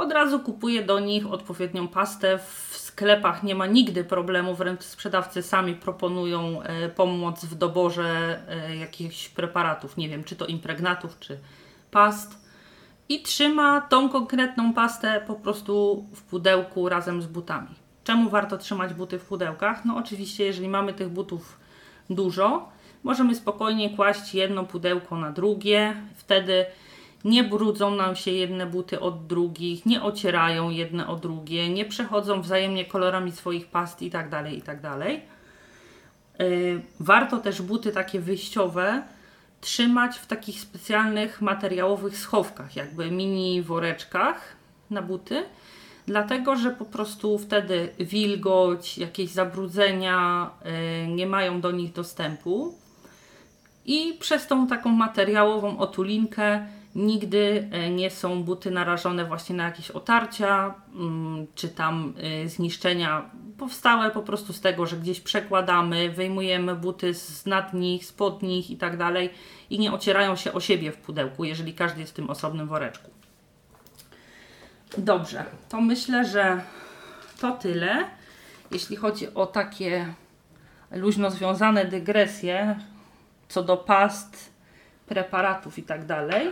od 0.00 0.12
razu 0.12 0.40
kupuje 0.40 0.82
do 0.82 1.00
nich 1.00 1.32
odpowiednią 1.32 1.88
pastę. 1.88 2.38
W 2.38 2.76
sklepach 2.76 3.42
nie 3.42 3.54
ma 3.54 3.66
nigdy 3.66 4.04
problemu, 4.04 4.54
wręcz 4.54 4.82
sprzedawcy 4.82 5.42
sami 5.42 5.74
proponują 5.74 6.62
e, 6.62 6.88
pomoc 6.88 7.44
w 7.44 7.54
doborze 7.54 8.40
e, 8.48 8.76
jakichś 8.76 9.28
preparatów, 9.28 9.96
nie 9.96 10.08
wiem, 10.08 10.24
czy 10.24 10.36
to 10.36 10.46
impregnatów, 10.46 11.18
czy 11.18 11.38
past. 11.90 12.40
I 13.08 13.22
trzyma 13.22 13.80
tą 13.80 14.08
konkretną 14.08 14.72
pastę 14.72 15.24
po 15.26 15.34
prostu 15.34 16.04
w 16.14 16.22
pudełku 16.22 16.88
razem 16.88 17.22
z 17.22 17.26
butami. 17.26 17.68
Czemu 18.04 18.30
warto 18.30 18.58
trzymać 18.58 18.94
buty 18.94 19.18
w 19.18 19.24
pudełkach? 19.24 19.84
No 19.84 19.96
oczywiście, 19.96 20.44
jeżeli 20.44 20.68
mamy 20.68 20.92
tych 20.92 21.08
butów 21.08 21.58
dużo, 22.10 22.68
możemy 23.02 23.34
spokojnie 23.34 23.96
kłaść 23.96 24.34
jedno 24.34 24.64
pudełko 24.64 25.16
na 25.16 25.32
drugie. 25.32 25.96
Wtedy 26.16 26.66
nie 27.24 27.44
brudzą 27.44 27.94
nam 27.94 28.16
się 28.16 28.30
jedne 28.30 28.66
buty 28.66 29.00
od 29.00 29.26
drugich, 29.26 29.86
nie 29.86 30.02
ocierają 30.02 30.70
jedne 30.70 31.08
o 31.08 31.16
drugie, 31.16 31.70
nie 31.70 31.84
przechodzą 31.84 32.42
wzajemnie 32.42 32.84
kolorami 32.84 33.32
swoich 33.32 33.66
past 33.66 34.02
i 34.02 34.10
tak 34.10 34.28
dalej, 34.28 34.58
i 34.58 34.62
tak. 34.62 34.78
Y, 36.40 36.80
warto 37.00 37.38
też 37.38 37.62
buty 37.62 37.92
takie 37.92 38.20
wyjściowe 38.20 39.02
trzymać 39.60 40.18
w 40.18 40.26
takich 40.26 40.60
specjalnych 40.60 41.42
materiałowych 41.42 42.16
schowkach, 42.18 42.76
jakby 42.76 43.10
mini 43.10 43.62
woreczkach 43.62 44.56
na 44.90 45.02
buty, 45.02 45.44
dlatego 46.06 46.56
że 46.56 46.70
po 46.70 46.84
prostu 46.84 47.38
wtedy 47.38 47.88
wilgoć, 47.98 48.98
jakieś 48.98 49.30
zabrudzenia 49.30 50.50
y, 51.04 51.06
nie 51.06 51.26
mają 51.26 51.60
do 51.60 51.70
nich 51.70 51.92
dostępu 51.92 52.74
i 53.86 54.16
przez 54.20 54.46
tą 54.46 54.66
taką 54.66 54.90
materiałową 54.90 55.78
otulinkę 55.78 56.66
Nigdy 56.94 57.68
e, 57.72 57.90
nie 57.90 58.10
są 58.10 58.42
buty 58.42 58.70
narażone 58.70 59.24
właśnie 59.24 59.56
na 59.56 59.64
jakieś 59.64 59.90
otarcia 59.90 60.74
mm, 60.94 61.46
czy 61.54 61.68
tam 61.68 62.14
e, 62.44 62.48
zniszczenia 62.48 63.30
powstałe 63.58 64.10
po 64.10 64.22
prostu 64.22 64.52
z 64.52 64.60
tego, 64.60 64.86
że 64.86 64.96
gdzieś 64.96 65.20
przekładamy, 65.20 66.10
wyjmujemy 66.10 66.74
buty 66.74 67.14
z 67.14 67.46
nad 67.46 67.74
nich, 67.74 68.06
spod 68.06 68.42
nich 68.42 68.70
i 68.70 68.76
tak 68.76 68.96
dalej 68.96 69.30
i 69.70 69.78
nie 69.78 69.92
ocierają 69.92 70.36
się 70.36 70.52
o 70.52 70.60
siebie 70.60 70.92
w 70.92 70.96
pudełku, 70.96 71.44
jeżeli 71.44 71.74
każdy 71.74 72.00
jest 72.00 72.12
w 72.12 72.16
tym 72.16 72.30
osobnym 72.30 72.68
woreczku. 72.68 73.10
Dobrze, 74.98 75.44
to 75.68 75.80
myślę, 75.80 76.24
że 76.24 76.60
to 77.40 77.52
tyle. 77.52 78.04
Jeśli 78.70 78.96
chodzi 78.96 79.34
o 79.34 79.46
takie 79.46 80.14
luźno 80.90 81.30
związane 81.30 81.84
dygresje 81.84 82.76
co 83.48 83.62
do 83.62 83.76
past, 83.76 84.50
preparatów 85.06 85.78
i 85.78 85.82
tak 85.82 86.06
dalej. 86.06 86.50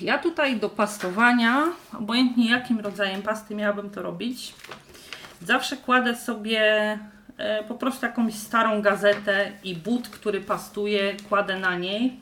Ja 0.00 0.18
tutaj 0.18 0.60
do 0.60 0.68
pastowania, 0.68 1.66
obojętnie 1.98 2.50
jakim 2.50 2.80
rodzajem 2.80 3.22
pasty 3.22 3.54
miałabym 3.54 3.90
to 3.90 4.02
robić, 4.02 4.54
zawsze 5.42 5.76
kładę 5.76 6.16
sobie 6.16 6.62
e, 7.36 7.64
po 7.64 7.74
prostu 7.74 8.06
jakąś 8.06 8.34
starą 8.34 8.82
gazetę 8.82 9.52
i 9.64 9.76
but, 9.76 10.08
który 10.08 10.40
pastuje, 10.40 11.16
kładę 11.28 11.58
na 11.58 11.76
niej. 11.78 12.20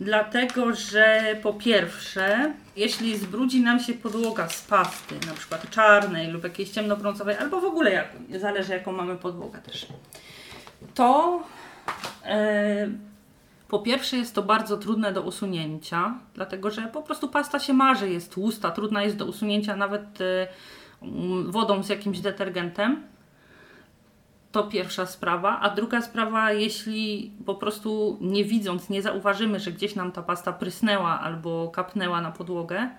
Dlatego, 0.00 0.74
że 0.74 1.36
po 1.42 1.52
pierwsze, 1.52 2.52
jeśli 2.76 3.18
zbrudzi 3.18 3.60
nam 3.60 3.80
się 3.80 3.94
podłoga 3.94 4.48
z 4.48 4.62
pasty, 4.62 5.14
na 5.26 5.32
przykład 5.32 5.70
czarnej 5.70 6.30
lub 6.30 6.44
jakiejś 6.44 6.70
ciemnobrązowej, 6.70 7.36
albo 7.36 7.60
w 7.60 7.64
ogóle 7.64 7.92
jak, 7.92 8.08
zależy 8.40 8.72
jaką 8.72 8.92
mamy 8.92 9.16
podłogę 9.16 9.58
też, 9.58 9.86
to 10.94 11.42
yy, 12.24 13.15
po 13.68 13.78
pierwsze 13.78 14.16
jest 14.16 14.34
to 14.34 14.42
bardzo 14.42 14.76
trudne 14.76 15.12
do 15.12 15.22
usunięcia, 15.22 16.14
dlatego 16.34 16.70
że 16.70 16.82
po 16.82 17.02
prostu 17.02 17.28
pasta 17.28 17.58
się 17.58 17.72
marzy, 17.72 18.10
jest 18.10 18.34
tłusta, 18.34 18.70
trudna 18.70 19.02
jest 19.02 19.16
do 19.16 19.26
usunięcia 19.26 19.76
nawet 19.76 20.20
y, 20.20 20.46
mm, 21.02 21.50
wodą 21.52 21.82
z 21.82 21.88
jakimś 21.88 22.20
detergentem. 22.20 23.02
To 24.52 24.64
pierwsza 24.64 25.06
sprawa. 25.06 25.60
A 25.60 25.70
druga 25.70 26.02
sprawa, 26.02 26.52
jeśli 26.52 27.32
po 27.46 27.54
prostu 27.54 28.18
nie 28.20 28.44
widząc, 28.44 28.88
nie 28.88 29.02
zauważymy, 29.02 29.60
że 29.60 29.72
gdzieś 29.72 29.94
nam 29.94 30.12
ta 30.12 30.22
pasta 30.22 30.52
prysnęła 30.52 31.20
albo 31.20 31.68
kapnęła 31.68 32.20
na 32.20 32.30
podłogę, 32.30 32.90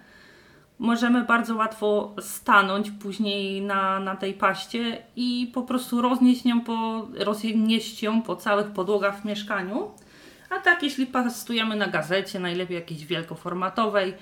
możemy 0.80 1.24
bardzo 1.24 1.56
łatwo 1.56 2.16
stanąć 2.20 2.92
później 2.92 3.62
na, 3.62 4.00
na 4.00 4.16
tej 4.16 4.34
paście 4.34 5.04
i 5.16 5.52
po 5.54 5.62
prostu 5.62 6.02
roznieść 6.02 6.46
ją, 6.46 6.62
po, 6.62 7.08
roznieść 7.20 8.04
ją 8.04 8.22
po 8.22 8.36
całych 8.36 8.68
podłogach 8.68 9.22
w 9.22 9.26
mieszkaniu 9.26 9.92
a 10.50 10.60
tak, 10.60 10.84
jeśli 10.84 11.06
pastujemy 11.06 11.76
na 11.76 11.88
gazecie, 11.88 12.40
najlepiej 12.40 12.76
jakiejś 12.76 13.06
wielkoformatowej, 13.06 14.14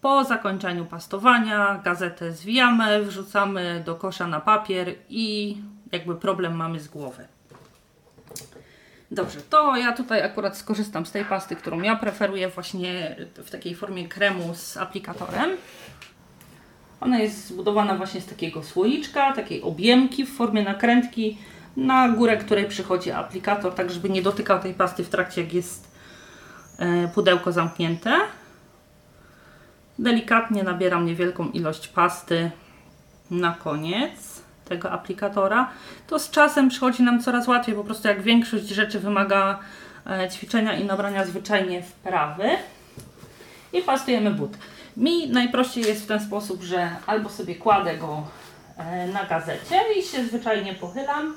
po 0.00 0.24
zakończeniu 0.24 0.84
pastowania 0.84 1.80
gazetę 1.84 2.32
zwijamy, 2.32 3.04
wrzucamy 3.04 3.82
do 3.86 3.94
kosza 3.94 4.26
na 4.26 4.40
papier 4.40 4.94
i 5.08 5.56
jakby 5.92 6.14
problem 6.14 6.56
mamy 6.56 6.80
z 6.80 6.88
głowy. 6.88 7.26
Dobrze, 9.10 9.40
to 9.40 9.76
ja 9.76 9.92
tutaj 9.92 10.22
akurat 10.22 10.56
skorzystam 10.56 11.06
z 11.06 11.10
tej 11.10 11.24
pasty, 11.24 11.56
którą 11.56 11.82
ja 11.82 11.96
preferuję 11.96 12.48
właśnie 12.48 13.16
w 13.34 13.50
takiej 13.50 13.74
formie 13.74 14.08
kremu 14.08 14.54
z 14.54 14.76
aplikatorem. 14.76 15.50
Ona 17.00 17.18
jest 17.18 17.46
zbudowana 17.46 17.94
właśnie 17.94 18.20
z 18.20 18.26
takiego 18.26 18.62
słoiczka, 18.62 19.32
takiej 19.32 19.62
objemki 19.62 20.24
w 20.24 20.36
formie 20.36 20.62
nakrętki 20.62 21.38
na 21.78 22.08
górę 22.08 22.36
której 22.36 22.66
przychodzi 22.66 23.10
aplikator, 23.10 23.74
tak 23.74 23.90
żeby 23.90 24.10
nie 24.10 24.22
dotykał 24.22 24.60
tej 24.60 24.74
pasty 24.74 25.04
w 25.04 25.08
trakcie 25.08 25.42
jak 25.42 25.52
jest 25.52 25.90
e, 26.78 27.08
pudełko 27.08 27.52
zamknięte. 27.52 28.16
Delikatnie 29.98 30.62
nabieram 30.62 31.06
niewielką 31.06 31.50
ilość 31.50 31.88
pasty 31.88 32.50
na 33.30 33.52
koniec 33.52 34.42
tego 34.64 34.90
aplikatora. 34.90 35.70
To 36.06 36.18
z 36.18 36.30
czasem 36.30 36.68
przychodzi 36.68 37.02
nam 37.02 37.22
coraz 37.22 37.48
łatwiej, 37.48 37.74
po 37.74 37.84
prostu 37.84 38.08
jak 38.08 38.22
większość 38.22 38.68
rzeczy 38.68 39.00
wymaga 39.00 39.58
e, 40.06 40.30
ćwiczenia 40.30 40.76
i 40.76 40.84
nabrania 40.84 41.26
zwyczajnie 41.26 41.82
wprawy. 41.82 42.48
I 43.72 43.82
pastujemy 43.82 44.30
but. 44.30 44.58
Mi 44.96 45.30
najprościej 45.30 45.84
jest 45.84 46.04
w 46.04 46.06
ten 46.06 46.20
sposób, 46.20 46.62
że 46.62 46.90
albo 47.06 47.28
sobie 47.28 47.54
kładę 47.54 47.96
go 47.96 48.22
e, 48.76 49.06
na 49.06 49.24
gazecie 49.24 49.80
i 49.98 50.02
się 50.02 50.24
zwyczajnie 50.24 50.74
pochylam, 50.74 51.34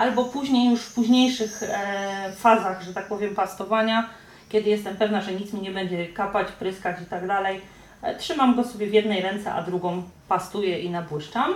albo 0.00 0.24
później 0.24 0.70
już 0.70 0.80
w 0.80 0.94
późniejszych 0.94 1.62
e, 1.62 2.32
fazach, 2.36 2.82
że 2.82 2.94
tak 2.94 3.08
powiem, 3.08 3.34
pastowania, 3.34 4.08
kiedy 4.48 4.70
jestem 4.70 4.96
pewna, 4.96 5.20
że 5.20 5.32
nic 5.32 5.52
mi 5.52 5.60
nie 5.60 5.70
będzie 5.70 6.06
kapać, 6.06 6.52
pryskać 6.52 7.02
i 7.02 7.06
tak 7.06 7.26
dalej, 7.26 7.60
e, 8.02 8.16
trzymam 8.16 8.56
go 8.56 8.64
sobie 8.64 8.86
w 8.86 8.92
jednej 8.92 9.22
ręce, 9.22 9.52
a 9.52 9.62
drugą 9.62 10.02
pastuję 10.28 10.78
i 10.78 10.90
nabłyszczam. 10.90 11.54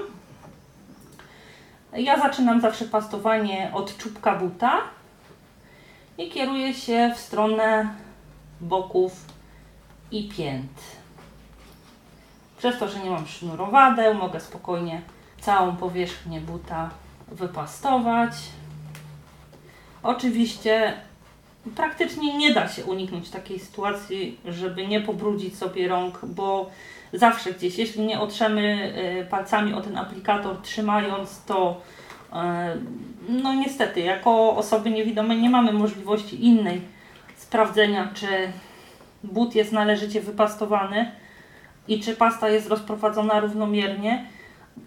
Ja 1.92 2.18
zaczynam 2.18 2.60
zawsze 2.60 2.84
pastowanie 2.84 3.70
od 3.74 3.96
czubka 3.96 4.36
buta 4.36 4.80
i 6.18 6.30
kieruję 6.30 6.74
się 6.74 7.12
w 7.16 7.18
stronę 7.18 7.88
boków 8.60 9.12
i 10.10 10.28
pięt. 10.28 10.80
Przez 12.58 12.78
to, 12.78 12.88
że 12.88 12.98
nie 12.98 13.10
mam 13.10 13.26
sznurowadeł, 13.26 14.14
mogę 14.14 14.40
spokojnie 14.40 15.02
całą 15.40 15.76
powierzchnię 15.76 16.40
buta 16.40 16.90
wypastować. 17.28 18.32
Oczywiście 20.02 20.92
praktycznie 21.76 22.38
nie 22.38 22.54
da 22.54 22.68
się 22.68 22.84
uniknąć 22.84 23.30
takiej 23.30 23.58
sytuacji, 23.58 24.40
żeby 24.44 24.86
nie 24.86 25.00
pobrudzić 25.00 25.58
sobie 25.58 25.88
rąk, 25.88 26.20
bo 26.24 26.70
zawsze 27.12 27.52
gdzieś, 27.52 27.78
jeśli 27.78 28.06
nie 28.06 28.20
otrzemy 28.20 28.92
y, 29.22 29.26
palcami 29.26 29.74
o 29.74 29.80
ten 29.80 29.96
aplikator 29.96 30.62
trzymając, 30.62 31.44
to 31.44 31.80
y, 32.32 32.34
no 33.28 33.54
niestety, 33.54 34.00
jako 34.00 34.56
osoby 34.56 34.90
niewidome 34.90 35.36
nie 35.36 35.50
mamy 35.50 35.72
możliwości 35.72 36.46
innej 36.46 36.80
sprawdzenia, 37.36 38.10
czy 38.14 38.26
but 39.22 39.54
jest 39.54 39.72
należycie 39.72 40.20
wypastowany 40.20 41.10
i 41.88 42.00
czy 42.00 42.16
pasta 42.16 42.48
jest 42.48 42.68
rozprowadzona 42.68 43.40
równomiernie 43.40 44.26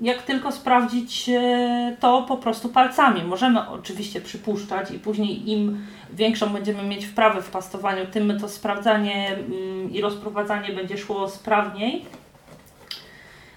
jak 0.01 0.23
tylko 0.23 0.51
sprawdzić 0.51 1.29
e, 1.29 1.97
to 1.99 2.21
po 2.21 2.37
prostu 2.37 2.69
palcami. 2.69 3.23
Możemy 3.23 3.69
oczywiście 3.69 4.21
przypuszczać 4.21 4.91
i 4.91 4.99
później 4.99 5.49
im 5.51 5.85
większą 6.13 6.49
będziemy 6.49 6.83
mieć 6.83 7.05
wprawę 7.05 7.41
w 7.41 7.49
pastowaniu, 7.49 8.05
tym 8.05 8.39
to 8.39 8.49
sprawdzanie 8.49 9.27
mm, 9.27 9.93
i 9.93 10.01
rozprowadzanie 10.01 10.73
będzie 10.73 10.97
szło 10.97 11.29
sprawniej. 11.29 12.05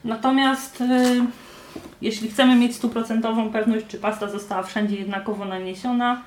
Natomiast 0.04 0.80
e, 0.80 1.26
jeśli 2.02 2.30
chcemy 2.30 2.56
mieć 2.56 2.76
stuprocentową 2.76 3.50
pewność, 3.50 3.86
czy 3.86 3.98
pasta 3.98 4.28
została 4.28 4.62
wszędzie 4.62 4.96
jednakowo 4.96 5.44
naniesiona, 5.44 6.22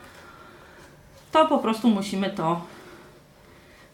to 1.32 1.48
po 1.48 1.58
prostu 1.58 1.88
musimy 1.88 2.30
to 2.30 2.62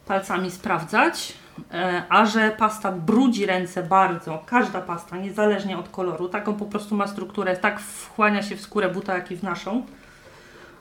palcami 0.06 0.52
sprawdzać. 0.52 1.34
E, 1.72 2.04
a 2.10 2.26
że 2.26 2.52
pasta 2.52 2.92
brudzi 2.92 3.46
ręce 3.46 3.84
bardzo, 3.84 4.44
każda 4.46 4.82
pasta, 4.82 5.18
niezależnie 5.18 5.78
od 5.78 5.90
koloru, 5.90 6.30
taką 6.30 6.54
po 6.54 6.66
prostu 6.66 6.96
ma 6.96 7.08
strukturę, 7.08 7.58
tak 7.58 7.80
wchłania 7.80 8.44
się 8.44 8.56
w 8.56 8.62
skórę 8.62 8.90
buta, 8.90 9.14
jak 9.14 9.32
i 9.32 9.36
w 9.36 9.44
naszą. 9.44 9.86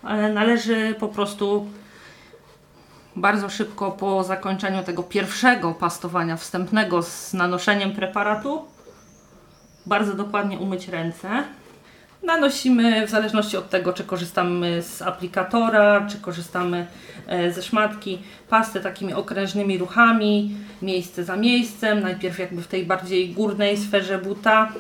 E, 0.04 0.32
należy 0.32 0.94
po 1.00 1.08
prostu 1.08 1.66
bardzo 3.16 3.48
szybko 3.48 3.90
po 3.90 4.24
zakończeniu 4.24 4.82
tego 4.82 5.02
pierwszego 5.02 5.74
pastowania 5.74 6.36
wstępnego 6.36 7.02
z 7.02 7.34
nanoszeniem 7.34 7.92
preparatu 7.92 8.64
bardzo 9.86 10.14
dokładnie 10.14 10.58
umyć 10.58 10.88
ręce. 10.88 11.44
Nanosimy 12.22 13.06
w 13.06 13.10
zależności 13.10 13.56
od 13.56 13.70
tego, 13.70 13.92
czy 13.92 14.04
korzystamy 14.04 14.82
z 14.82 15.02
aplikatora, 15.02 16.06
czy 16.10 16.18
korzystamy 16.18 16.86
e, 17.26 17.52
ze 17.52 17.62
szmatki, 17.62 18.18
pastę 18.48 18.80
takimi 18.80 19.14
okrężnymi 19.14 19.78
ruchami, 19.78 20.56
miejsce 20.82 21.24
za 21.24 21.36
miejscem, 21.36 22.00
najpierw 22.00 22.38
jakby 22.38 22.62
w 22.62 22.68
tej 22.68 22.86
bardziej 22.86 23.28
górnej 23.28 23.76
sferze 23.76 24.18
buta, 24.18 24.72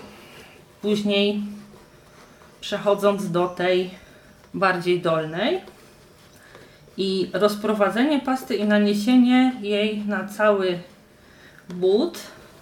później 0.82 1.42
przechodząc 2.60 3.30
do 3.30 3.48
tej 3.48 3.90
bardziej 4.54 5.00
dolnej. 5.00 5.60
I 6.96 7.30
rozprowadzenie 7.32 8.20
pasty 8.20 8.56
i 8.56 8.64
naniesienie 8.64 9.52
jej 9.60 9.98
na 9.98 10.28
cały 10.28 10.78
but 11.68 12.18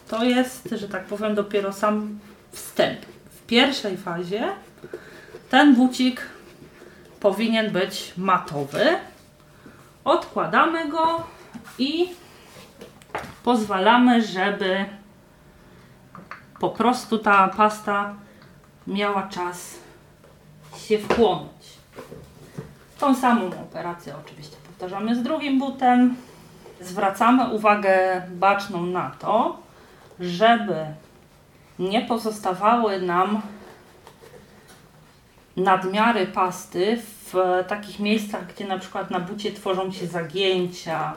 to 0.08 0.24
jest, 0.24 0.68
że 0.72 0.88
tak 0.88 1.04
powiem, 1.04 1.34
dopiero 1.34 1.72
sam 1.72 2.18
wstęp. 2.52 3.00
W 3.30 3.46
pierwszej 3.46 3.96
fazie 3.96 4.48
ten 5.50 5.74
bucik 5.74 6.20
powinien 7.20 7.70
być 7.70 8.12
matowy. 8.16 8.84
Odkładamy 10.04 10.88
go 10.88 11.24
i 11.78 12.08
pozwalamy, 13.44 14.22
żeby 14.22 14.84
po 16.60 16.70
prostu 16.70 17.18
ta 17.18 17.48
pasta 17.48 18.14
miała 18.86 19.22
czas 19.22 19.74
się 20.76 20.98
wchłonąć. 20.98 21.66
Tą 22.98 23.14
samą 23.14 23.46
operację 23.46 24.14
oczywiście 24.24 24.56
powtarzamy 24.66 25.16
z 25.16 25.22
drugim 25.22 25.58
butem. 25.58 26.16
Zwracamy 26.80 27.50
uwagę 27.50 28.22
baczną 28.30 28.86
na 28.86 29.10
to, 29.10 29.58
żeby 30.20 30.86
nie 31.78 32.02
pozostawały 32.02 33.02
nam 33.02 33.42
nadmiary 35.56 36.26
pasty 36.26 37.02
w 37.02 37.34
takich 37.68 37.98
miejscach, 37.98 38.54
gdzie 38.54 38.66
na 38.66 38.78
przykład 38.78 39.10
na 39.10 39.20
bucie 39.20 39.52
tworzą 39.52 39.92
się 39.92 40.06
zagięcia 40.06 41.14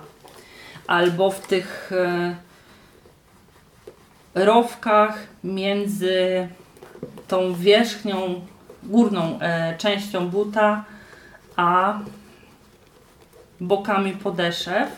albo 0.87 1.31
w 1.31 1.47
tych 1.47 1.91
e, 1.91 2.35
rowkach 4.35 5.27
między 5.43 6.47
tą 7.27 7.53
wierzchnią, 7.53 8.45
górną 8.83 9.39
e, 9.39 9.77
częścią 9.77 10.29
buta, 10.29 10.83
a 11.55 11.99
bokami 13.61 14.11
podeszew. 14.11 14.89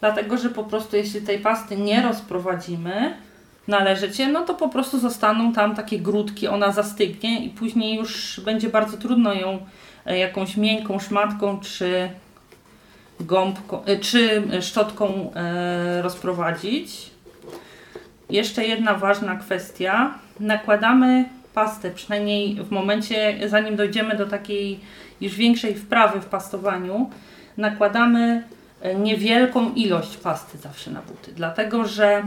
Dlatego, 0.00 0.38
że 0.38 0.50
po 0.50 0.64
prostu 0.64 0.96
jeśli 0.96 1.22
tej 1.22 1.38
pasty 1.38 1.76
nie 1.76 2.02
rozprowadzimy, 2.02 3.16
należycie, 3.68 4.28
no 4.28 4.44
to 4.44 4.54
po 4.54 4.68
prostu 4.68 4.98
zostaną 4.98 5.52
tam 5.52 5.74
takie 5.76 5.98
grudki, 5.98 6.48
ona 6.48 6.72
zastygnie 6.72 7.44
i 7.44 7.50
później 7.50 7.96
już 7.96 8.40
będzie 8.40 8.68
bardzo 8.68 8.96
trudno 8.96 9.34
ją 9.34 9.58
e, 10.06 10.18
jakąś 10.18 10.56
miękką 10.56 10.98
szmatką 10.98 11.60
czy 11.60 12.08
gąbką, 13.20 13.84
e, 13.84 13.96
czy 13.96 14.42
szczotką 14.62 15.32
e, 15.34 16.02
rozprowadzić. 16.02 17.10
Jeszcze 18.30 18.64
jedna 18.64 18.94
ważna 18.94 19.36
kwestia. 19.36 20.14
Nakładamy 20.40 21.24
pastę, 21.54 21.90
przynajmniej 21.90 22.54
w 22.54 22.70
momencie, 22.70 23.38
zanim 23.48 23.76
dojdziemy 23.76 24.16
do 24.16 24.26
takiej 24.26 24.80
już 25.20 25.34
większej 25.34 25.74
wprawy 25.74 26.20
w 26.20 26.26
pastowaniu, 26.26 27.10
nakładamy 27.56 28.42
niewielką 28.98 29.74
ilość 29.74 30.16
pasty 30.16 30.58
zawsze 30.58 30.90
na 30.90 31.02
buty, 31.02 31.32
dlatego 31.32 31.84
że 31.84 32.22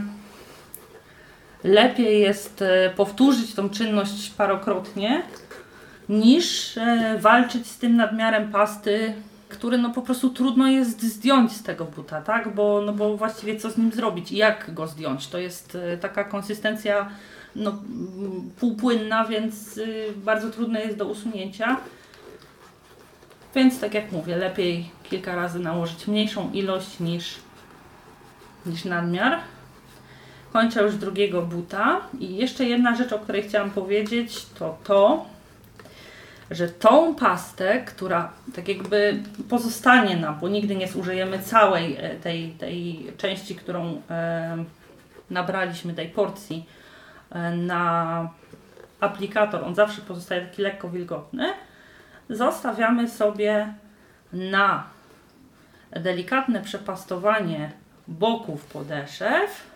lepiej 1.63 2.21
jest 2.21 2.61
e, 2.61 2.89
powtórzyć 2.89 3.53
tą 3.53 3.69
czynność 3.69 4.29
parokrotnie, 4.29 5.23
niż 6.09 6.77
e, 6.77 7.17
walczyć 7.19 7.67
z 7.67 7.77
tym 7.77 7.95
nadmiarem 7.95 8.51
pasty, 8.51 9.13
który 9.49 9.77
no 9.77 9.89
po 9.89 10.01
prostu 10.01 10.29
trudno 10.29 10.67
jest 10.67 11.03
zdjąć 11.03 11.51
z 11.51 11.63
tego 11.63 11.85
buta, 11.85 12.21
tak? 12.21 12.55
Bo, 12.55 12.81
no 12.85 12.93
bo 12.93 13.17
właściwie 13.17 13.59
co 13.59 13.71
z 13.71 13.77
nim 13.77 13.91
zrobić 13.91 14.31
i 14.31 14.37
jak 14.37 14.73
go 14.73 14.87
zdjąć? 14.87 15.27
To 15.27 15.37
jest 15.37 15.75
e, 15.75 15.97
taka 15.97 16.23
konsystencja 16.23 17.09
no, 17.55 17.79
półpłynna, 18.59 19.25
więc 19.25 19.79
bardzo 20.15 20.49
trudne 20.49 20.81
jest 20.81 20.97
do 20.97 21.05
usunięcia. 21.05 21.77
Więc 23.55 23.79
tak 23.79 23.93
jak 23.93 24.11
mówię, 24.11 24.35
lepiej 24.35 24.89
kilka 25.03 25.35
razy 25.35 25.59
nałożyć 25.59 26.07
mniejszą 26.07 26.51
ilość 26.51 26.99
niż, 26.99 27.35
niż 28.65 28.85
nadmiar. 28.85 29.39
Kończę 30.53 30.83
już 30.83 30.95
drugiego 30.95 31.41
buta. 31.41 32.01
I 32.19 32.35
jeszcze 32.35 32.65
jedna 32.65 32.95
rzecz, 32.95 33.13
o 33.13 33.19
której 33.19 33.43
chciałam 33.43 33.71
powiedzieć, 33.71 34.45
to 34.59 34.77
to, 34.83 35.25
że 36.51 36.69
tą 36.69 37.15
pastę, 37.15 37.81
która 37.85 38.31
tak 38.55 38.67
jakby 38.67 39.23
pozostanie 39.49 40.17
nam, 40.17 40.39
bo 40.39 40.49
nigdy 40.49 40.75
nie 40.75 40.87
zużyjemy 40.87 41.39
całej 41.39 41.97
e, 41.99 42.15
tej, 42.15 42.51
tej 42.51 43.07
części, 43.17 43.55
którą 43.55 44.01
e, 44.09 44.63
nabraliśmy, 45.29 45.93
tej 45.93 46.09
porcji 46.09 46.65
e, 47.29 47.51
na 47.51 48.29
aplikator, 48.99 49.63
on 49.63 49.75
zawsze 49.75 50.01
pozostaje 50.01 50.41
taki 50.41 50.61
lekko 50.61 50.89
wilgotny, 50.89 51.53
zostawiamy 52.29 53.09
sobie 53.09 53.73
na 54.33 54.83
delikatne 55.91 56.61
przepastowanie 56.61 57.71
boków 58.07 58.65
podeszew 58.65 59.70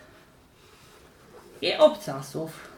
i 1.62 1.74
obcasów. 1.74 2.68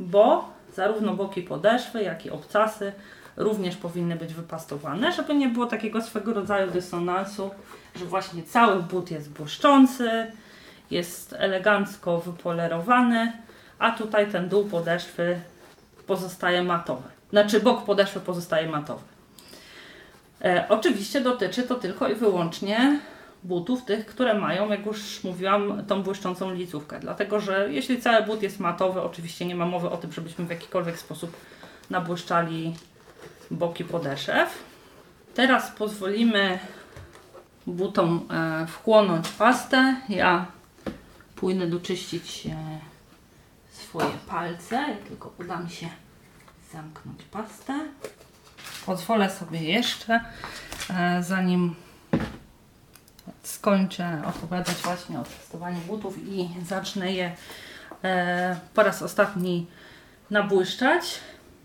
Bo 0.00 0.52
zarówno 0.74 1.14
boki 1.14 1.42
podeszwy, 1.42 2.02
jak 2.02 2.26
i 2.26 2.30
obcasy 2.30 2.92
również 3.36 3.76
powinny 3.76 4.16
być 4.16 4.34
wypastowane, 4.34 5.12
żeby 5.12 5.34
nie 5.34 5.48
było 5.48 5.66
takiego 5.66 6.02
swego 6.02 6.32
rodzaju 6.34 6.70
dysonansu, 6.70 7.50
że 7.94 8.04
właśnie 8.04 8.42
cały 8.42 8.82
but 8.82 9.10
jest 9.10 9.30
błyszczący, 9.30 10.32
jest 10.90 11.34
elegancko 11.38 12.18
wypolerowany, 12.18 13.32
a 13.78 13.90
tutaj 13.90 14.30
ten 14.30 14.48
dół 14.48 14.64
podeszwy 14.64 15.40
pozostaje 16.06 16.62
matowy. 16.62 17.08
Znaczy 17.30 17.60
bok 17.60 17.84
podeszwy 17.84 18.20
pozostaje 18.20 18.68
matowy. 18.68 19.02
E, 20.44 20.66
oczywiście 20.68 21.20
dotyczy 21.20 21.62
to 21.62 21.74
tylko 21.74 22.08
i 22.08 22.14
wyłącznie 22.14 23.00
butów, 23.44 23.84
tych, 23.84 24.06
które 24.06 24.34
mają, 24.34 24.70
jak 24.70 24.86
już 24.86 25.24
mówiłam, 25.24 25.86
tą 25.86 26.02
błyszczącą 26.02 26.54
licówkę. 26.54 27.00
Dlatego, 27.00 27.40
że 27.40 27.72
jeśli 27.72 28.02
cały 28.02 28.26
but 28.26 28.42
jest 28.42 28.60
matowy, 28.60 29.02
oczywiście 29.02 29.46
nie 29.46 29.54
ma 29.54 29.66
mowy 29.66 29.90
o 29.90 29.96
tym, 29.96 30.12
żebyśmy 30.12 30.44
w 30.44 30.50
jakikolwiek 30.50 30.98
sposób 30.98 31.36
nabłyszczali 31.90 32.74
boki 33.50 33.84
podeszew. 33.84 34.58
Teraz 35.34 35.70
pozwolimy 35.70 36.58
butom 37.66 38.28
e, 38.30 38.66
wchłonąć 38.66 39.28
pastę. 39.28 39.96
Ja 40.08 40.46
pójdę 41.36 41.66
doczyścić 41.66 42.46
e, 42.46 42.78
swoje 43.70 44.10
palce. 44.28 44.86
Tylko 45.08 45.32
uda 45.40 45.58
mi 45.58 45.70
się 45.70 45.88
zamknąć 46.72 47.22
pastę. 47.22 47.80
Pozwolę 48.86 49.30
sobie 49.30 49.62
jeszcze, 49.62 50.20
e, 50.90 51.22
zanim 51.22 51.74
skończę 53.42 54.22
opowiadać 54.26 54.76
właśnie 54.76 55.20
o 55.20 55.24
testowaniu 55.24 55.80
butów 55.80 56.18
i 56.28 56.48
zacznę 56.66 57.12
je 57.12 57.32
e, 58.04 58.56
po 58.74 58.82
raz 58.82 59.02
ostatni 59.02 59.66
nabłyszczać, 60.30 61.20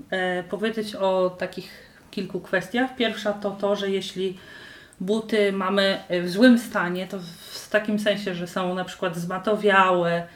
e, 0.09 0.43
powiedzieć 0.43 0.95
o 0.95 1.35
takich 1.39 1.71
kilku 2.11 2.39
kwestiach. 2.39 2.95
Pierwsza 2.95 3.33
to 3.33 3.51
to, 3.51 3.75
że 3.75 3.89
jeśli 3.89 4.37
buty 4.99 5.51
mamy 5.51 5.99
w 6.23 6.29
złym 6.29 6.59
stanie, 6.59 7.07
to 7.07 7.19
w 7.51 7.69
takim 7.69 7.99
sensie, 7.99 8.35
że 8.35 8.47
są 8.47 8.75
na 8.75 8.85
przykład 8.85 9.15
zmatowiałe, 9.15 10.27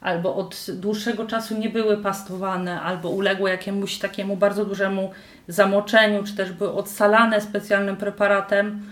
albo 0.00 0.36
od 0.36 0.66
dłuższego 0.68 1.26
czasu 1.26 1.58
nie 1.58 1.68
były 1.70 1.96
pastowane, 1.96 2.80
albo 2.80 3.10
uległy 3.10 3.50
jakiemuś 3.50 3.98
takiemu 3.98 4.36
bardzo 4.36 4.64
dużemu 4.64 5.10
zamoczeniu, 5.48 6.24
czy 6.24 6.36
też 6.36 6.52
były 6.52 6.72
odsalane 6.72 7.40
specjalnym 7.40 7.96
preparatem, 7.96 8.82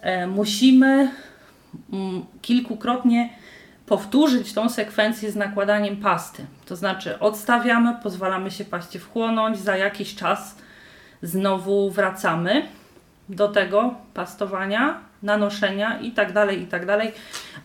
e, 0.00 0.26
musimy 0.26 1.10
kilkukrotnie 2.42 3.30
powtórzyć 3.86 4.52
tą 4.52 4.68
sekwencję 4.68 5.30
z 5.30 5.36
nakładaniem 5.36 5.96
pasty. 5.96 6.46
To 6.66 6.76
znaczy 6.76 7.18
odstawiamy, 7.18 7.96
pozwalamy 8.02 8.50
się 8.50 8.64
paście 8.64 8.98
wchłonąć, 8.98 9.58
za 9.58 9.76
jakiś 9.76 10.14
czas 10.14 10.58
znowu 11.22 11.90
wracamy 11.90 12.66
do 13.28 13.48
tego 13.48 13.94
pastowania, 14.14 15.00
nanoszenia 15.22 16.00
i 16.00 16.12
tak 16.12 16.32
dalej, 16.32 16.62
i 16.62 16.66
tak 16.66 16.86
dalej, 16.86 17.12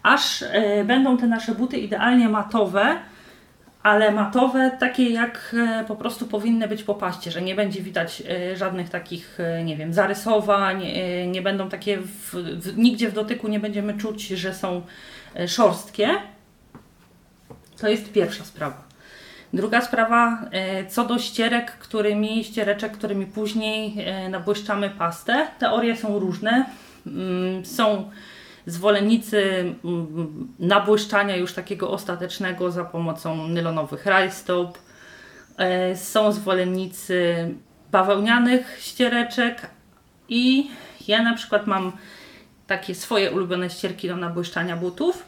aż 0.03 0.41
y, 0.41 0.47
będą 0.85 1.17
te 1.17 1.27
nasze 1.27 1.55
buty 1.55 1.77
idealnie 1.77 2.29
matowe, 2.29 2.95
ale 3.83 4.11
matowe 4.11 4.71
takie 4.79 5.09
jak 5.09 5.55
y, 5.81 5.85
po 5.87 5.95
prostu 5.95 6.27
powinny 6.27 6.67
być 6.67 6.83
po 6.83 6.95
paście, 6.95 7.31
że 7.31 7.41
nie 7.41 7.55
będzie 7.55 7.81
widać 7.81 8.23
y, 8.51 8.57
żadnych 8.57 8.89
takich, 8.89 9.37
nie 9.65 9.77
wiem, 9.77 9.93
zarysowań, 9.93 10.83
nie 11.27 11.41
będą 11.41 11.69
takie, 11.69 11.97
w, 11.97 12.35
w, 12.35 12.77
nigdzie 12.77 13.09
w 13.09 13.13
dotyku 13.13 13.47
nie 13.47 13.59
będziemy 13.59 13.97
czuć, 13.97 14.27
że 14.27 14.53
są 14.53 14.81
szorstkie. 15.47 16.09
To 17.77 17.87
jest 17.87 18.11
pierwsza 18.11 18.43
sprawa. 18.45 18.83
Druga 19.53 19.81
sprawa, 19.81 20.45
co 20.89 21.05
do 21.05 21.19
ścierek, 21.19 21.71
którymi, 21.71 22.43
ściereczek, 22.43 22.91
którymi 22.91 23.25
później 23.25 24.05
nabłyszczamy 24.29 24.89
pastę. 24.89 25.47
Teorie 25.59 25.97
są 25.97 26.19
różne. 26.19 26.65
Mm, 27.07 27.65
są 27.65 28.11
zwolennicy 28.65 29.59
mm, 29.85 30.53
nabłyszczania 30.59 31.35
już 31.35 31.53
takiego 31.53 31.91
ostatecznego 31.91 32.71
za 32.71 32.85
pomocą 32.85 33.47
nylonowych 33.47 34.05
rajstop. 34.05 34.77
E, 35.57 35.95
są 35.95 36.31
zwolennicy 36.31 37.49
bawełnianych 37.91 38.77
ściereczek 38.79 39.69
i 40.29 40.71
ja 41.07 41.23
na 41.23 41.35
przykład 41.35 41.67
mam 41.67 41.91
takie 42.67 42.95
swoje 42.95 43.31
ulubione 43.31 43.69
ścierki 43.69 44.07
do 44.07 44.15
nabłyszczania 44.15 44.77
butów. 44.77 45.25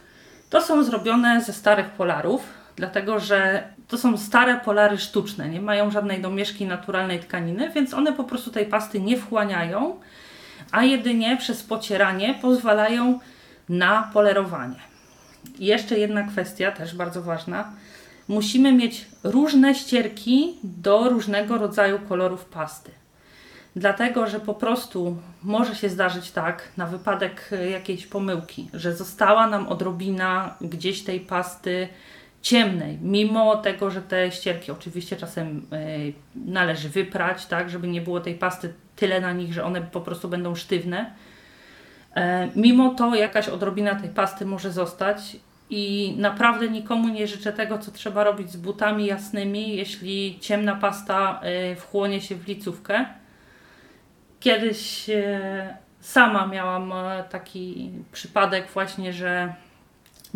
To 0.50 0.62
są 0.62 0.84
zrobione 0.84 1.42
ze 1.42 1.54
starych 1.54 1.90
polarów, 1.90 2.44
dlatego 2.76 3.20
że 3.20 3.68
to 3.88 3.98
są 3.98 4.18
stare 4.18 4.60
polary 4.60 4.98
sztuczne, 4.98 5.50
nie 5.50 5.62
mają 5.62 5.92
żadnej 5.92 6.22
domieszki 6.22 6.66
naturalnej 6.66 7.20
tkaniny, 7.20 7.70
więc 7.70 7.94
one 7.94 8.14
po 8.14 8.24
prostu 8.24 8.52
tej 8.52 8.66
pasty 8.66 9.00
nie 9.00 9.18
wchłaniają 9.18 10.00
a 10.72 10.84
jedynie 10.84 11.38
przez 11.38 11.64
pocieranie 11.64 12.36
pozwalają 12.42 13.20
na 13.70 14.10
polerowanie. 14.14 14.80
I 15.60 15.66
jeszcze 15.66 16.00
jedna 16.00 16.24
kwestia, 16.24 16.72
też 16.72 16.96
bardzo 16.96 17.22
ważna. 17.22 17.72
Musimy 18.28 18.74
mieć 18.74 19.06
różne 19.24 19.76
ścierki 19.76 20.56
do 20.64 21.10
różnego 21.10 21.58
rodzaju 21.58 22.00
kolorów 22.00 22.46
pasty. 22.46 22.92
Dlatego, 23.76 24.28
że 24.28 24.40
po 24.40 24.54
prostu 24.54 25.18
może 25.44 25.76
się 25.76 25.90
zdarzyć 25.90 26.32
tak, 26.32 26.72
na 26.78 26.86
wypadek 26.86 27.50
jakiejś 27.72 28.08
pomyłki, 28.08 28.70
że 28.74 28.96
została 28.96 29.48
nam 29.48 29.68
odrobina 29.68 30.56
gdzieś 30.62 31.04
tej 31.04 31.20
pasty 31.20 31.88
ciemnej, 32.42 32.98
mimo 33.02 33.58
tego, 33.58 33.92
że 33.92 34.02
te 34.02 34.32
ścierki 34.32 34.72
oczywiście 34.72 35.16
czasem 35.16 35.58
y, 35.58 36.14
należy 36.36 36.90
wyprać, 36.90 37.46
tak, 37.46 37.70
żeby 37.70 37.88
nie 37.88 38.02
było 38.02 38.20
tej 38.20 38.36
pasty 38.36 38.74
tyle 38.96 39.22
na 39.22 39.34
nich, 39.34 39.54
że 39.54 39.64
one 39.64 39.82
po 39.82 40.02
prostu 40.02 40.30
będą 40.30 40.56
sztywne. 40.56 41.12
E, 42.16 42.50
mimo 42.56 42.94
to 42.94 43.16
jakaś 43.16 43.50
odrobina 43.50 43.96
tej 43.96 44.10
pasty 44.10 44.46
może 44.46 44.72
zostać 44.72 45.38
i 45.70 46.14
naprawdę 46.18 46.70
nikomu 46.70 47.10
nie 47.10 47.28
życzę 47.28 47.54
tego, 47.54 47.78
co 47.78 47.92
trzeba 47.92 48.24
robić 48.24 48.52
z 48.52 48.58
butami 48.58 49.06
jasnymi, 49.06 49.76
jeśli 49.76 50.40
ciemna 50.40 50.76
pasta 50.76 51.42
y, 51.72 51.76
wchłonie 51.76 52.22
się 52.22 52.36
w 52.36 52.48
licówkę. 52.48 53.06
Kiedyś 54.40 55.10
y, 55.10 55.40
sama 56.00 56.48
miałam 56.48 56.94
taki 57.30 57.92
przypadek 58.12 58.68
właśnie, 58.74 59.14
że 59.14 59.54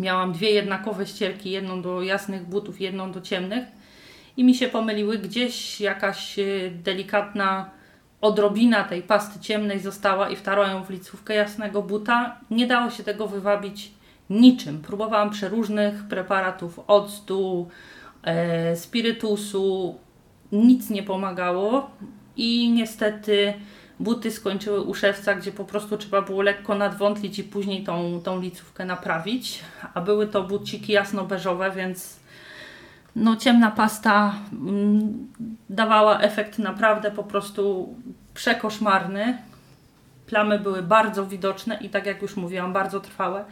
Miałam 0.00 0.32
dwie 0.32 0.50
jednakowe 0.50 1.06
ścierki, 1.06 1.50
jedną 1.50 1.82
do 1.82 2.02
jasnych 2.02 2.42
butów, 2.42 2.80
jedną 2.80 3.12
do 3.12 3.20
ciemnych 3.20 3.64
i 4.36 4.44
mi 4.44 4.54
się 4.54 4.68
pomyliły. 4.68 5.18
Gdzieś 5.18 5.80
jakaś 5.80 6.38
e, 6.38 6.44
delikatna 6.70 7.70
odrobina 8.20 8.84
tej 8.84 9.02
pasty 9.02 9.40
ciemnej 9.40 9.80
została 9.80 10.30
i 10.30 10.36
wtarłam 10.36 10.70
ją 10.70 10.84
w 10.84 10.90
licówkę 10.90 11.34
jasnego 11.34 11.82
buta. 11.82 12.36
Nie 12.50 12.66
dało 12.66 12.90
się 12.90 13.02
tego 13.02 13.26
wywabić 13.26 13.92
niczym. 14.30 14.82
Próbowałam 14.82 15.30
przeróżnych 15.30 16.04
preparatów, 16.08 16.80
octu, 16.86 17.68
e, 18.22 18.76
spirytusu. 18.76 19.98
Nic 20.52 20.90
nie 20.90 21.02
pomagało 21.02 21.90
i 22.36 22.70
niestety 22.70 23.54
buty 24.00 24.30
skończyły 24.30 24.80
u 24.80 24.94
szewca, 24.94 25.34
gdzie 25.34 25.52
po 25.52 25.64
prostu 25.64 25.96
trzeba 25.96 26.22
było 26.22 26.42
lekko 26.42 26.74
nadwątlić 26.74 27.38
i 27.38 27.44
później 27.44 27.84
tą, 27.84 28.20
tą 28.24 28.40
licówkę 28.40 28.84
naprawić. 28.84 29.60
A 29.94 30.00
były 30.00 30.26
to 30.26 30.42
buciki 30.42 30.92
jasno-beżowe, 30.92 31.70
więc 31.70 32.19
no, 33.16 33.36
ciemna 33.36 33.70
pasta 33.70 34.34
mm, 34.52 35.28
dawała 35.70 36.20
efekt 36.20 36.58
naprawdę 36.58 37.10
po 37.10 37.24
prostu 37.24 37.94
przekoszmarny. 38.34 39.38
Plamy 40.26 40.58
były 40.58 40.82
bardzo 40.82 41.26
widoczne 41.26 41.78
i 41.80 41.88
tak 41.88 42.06
jak 42.06 42.22
już 42.22 42.36
mówiłam, 42.36 42.72
bardzo 42.72 43.00
trwałe. 43.00 43.44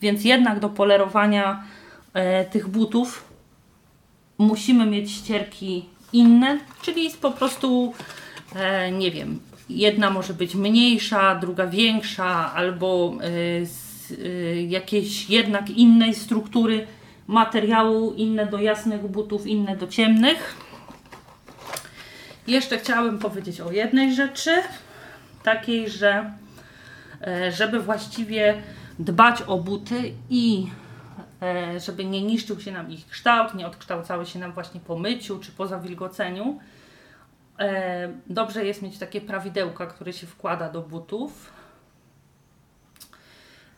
Więc 0.00 0.24
jednak 0.24 0.60
do 0.60 0.68
polerowania 0.68 1.62
e, 2.14 2.44
tych 2.44 2.68
butów 2.68 3.24
musimy 4.38 4.86
mieć 4.86 5.10
ścierki 5.10 5.88
inne, 6.12 6.58
czyli 6.82 7.10
po 7.20 7.30
prostu, 7.30 7.92
e, 8.56 8.92
nie 8.92 9.10
wiem, 9.10 9.40
jedna 9.70 10.10
może 10.10 10.34
być 10.34 10.54
mniejsza, 10.54 11.34
druga 11.34 11.66
większa, 11.66 12.52
albo 12.54 13.14
y, 13.24 13.66
z 13.66 14.10
y, 14.10 14.66
jakiejś 14.68 15.30
jednak 15.30 15.70
innej 15.70 16.14
struktury 16.14 16.86
materiału, 17.30 18.12
inne 18.12 18.46
do 18.46 18.58
jasnych 18.58 19.08
butów, 19.08 19.46
inne 19.46 19.76
do 19.76 19.86
ciemnych. 19.86 20.54
Jeszcze 22.46 22.78
chciałabym 22.78 23.18
powiedzieć 23.18 23.60
o 23.60 23.72
jednej 23.72 24.14
rzeczy, 24.14 24.50
takiej, 25.42 25.90
że 25.90 26.32
e, 27.26 27.52
żeby 27.52 27.80
właściwie 27.80 28.62
dbać 28.98 29.42
o 29.42 29.58
buty 29.58 30.12
i 30.30 30.66
e, 31.42 31.80
żeby 31.80 32.04
nie 32.04 32.22
niszczył 32.22 32.60
się 32.60 32.72
nam 32.72 32.90
ich 32.90 33.06
kształt, 33.06 33.54
nie 33.54 33.66
odkształcały 33.66 34.26
się 34.26 34.38
nam 34.38 34.52
właśnie 34.52 34.80
po 34.80 34.98
myciu 34.98 35.38
czy 35.38 35.52
po 35.52 35.66
zawilgoceniu, 35.66 36.60
E, 37.60 38.08
dobrze 38.26 38.64
jest 38.64 38.82
mieć 38.82 38.98
takie 38.98 39.20
prawidełka, 39.20 39.86
które 39.86 40.12
się 40.12 40.26
wkłada 40.26 40.70
do 40.70 40.82
butów. 40.82 41.52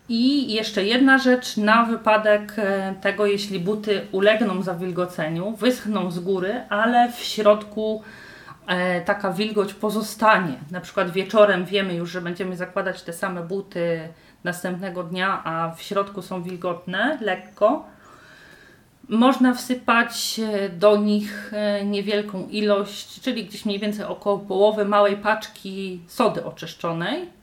I 0.08 0.52
jeszcze 0.52 0.84
jedna 0.84 1.18
rzecz 1.18 1.56
na 1.56 1.84
wypadek 1.84 2.54
e, 2.56 2.94
tego, 3.00 3.26
jeśli 3.26 3.60
buty 3.60 4.06
ulegną 4.12 4.62
zawilgoceniu, 4.62 5.56
wyschną 5.56 6.10
z 6.10 6.18
góry, 6.18 6.62
ale 6.68 7.12
w 7.12 7.18
środku 7.20 8.02
e, 8.66 9.00
taka 9.00 9.32
wilgoć 9.32 9.74
pozostanie. 9.74 10.54
Na 10.70 10.80
przykład 10.80 11.10
wieczorem 11.10 11.64
wiemy 11.64 11.94
już, 11.94 12.10
że 12.10 12.20
będziemy 12.20 12.56
zakładać 12.56 13.02
te 13.02 13.12
same 13.12 13.42
buty 13.42 14.08
następnego 14.44 15.02
dnia, 15.02 15.44
a 15.44 15.74
w 15.76 15.82
środku 15.82 16.22
są 16.22 16.42
wilgotne 16.42 17.18
lekko. 17.20 17.86
Można 19.08 19.54
wsypać 19.54 20.40
e, 20.40 20.68
do 20.68 20.96
nich 20.96 21.52
niewielką 21.84 22.48
ilość, 22.48 23.20
czyli 23.20 23.44
gdzieś 23.44 23.64
mniej 23.64 23.78
więcej 23.78 24.04
około 24.04 24.38
połowy 24.38 24.84
małej 24.84 25.16
paczki 25.16 26.00
sody 26.06 26.44
oczyszczonej 26.44 27.41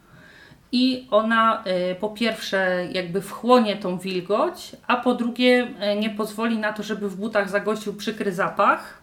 i 0.72 1.08
ona 1.12 1.64
y, 1.92 1.96
po 1.96 2.10
pierwsze 2.10 2.88
jakby 2.92 3.22
wchłonie 3.22 3.78
tą 3.78 3.98
wilgoć, 3.98 4.76
a 4.88 4.98
po 4.98 5.14
drugie 5.14 5.68
y, 5.94 6.00
nie 6.00 6.10
pozwoli 6.10 6.58
na 6.58 6.74
to, 6.74 6.84
żeby 6.84 7.10
w 7.10 7.16
butach 7.16 7.50
zagościł 7.50 7.94
przykry 7.94 8.34
zapach. 8.34 9.02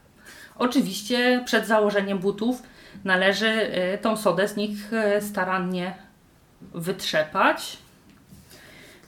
Oczywiście 0.59 1.43
przed 1.45 1.67
założeniem 1.67 2.19
butów 2.19 2.63
należy 3.05 3.49
y, 3.95 3.99
tą 3.99 4.17
sodę 4.17 4.49
z 4.49 4.57
nich 4.57 4.91
starannie 5.21 5.95
wytrzepać. 6.75 7.79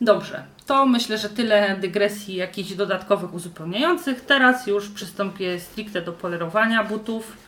Dobrze, 0.00 0.42
to 0.66 0.86
myślę, 0.86 1.18
że 1.18 1.28
tyle 1.28 1.76
dygresji 1.76 2.34
jakichś 2.34 2.72
dodatkowych 2.72 3.34
uzupełniających. 3.34 4.20
Teraz 4.20 4.66
już 4.66 4.88
przystąpię 4.88 5.60
stricte 5.60 6.02
do 6.02 6.12
polerowania 6.12 6.84
butów. 6.84 7.47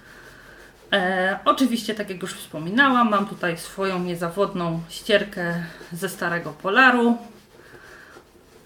E, 0.93 1.39
oczywiście, 1.45 1.95
tak 1.95 2.11
jak 2.11 2.23
już 2.23 2.35
wspominałam, 2.35 3.11
mam 3.11 3.27
tutaj 3.27 3.59
swoją 3.59 3.99
niezawodną 3.99 4.81
ścierkę 4.89 5.55
ze 5.93 6.09
starego 6.09 6.53
Polaru. 6.63 7.19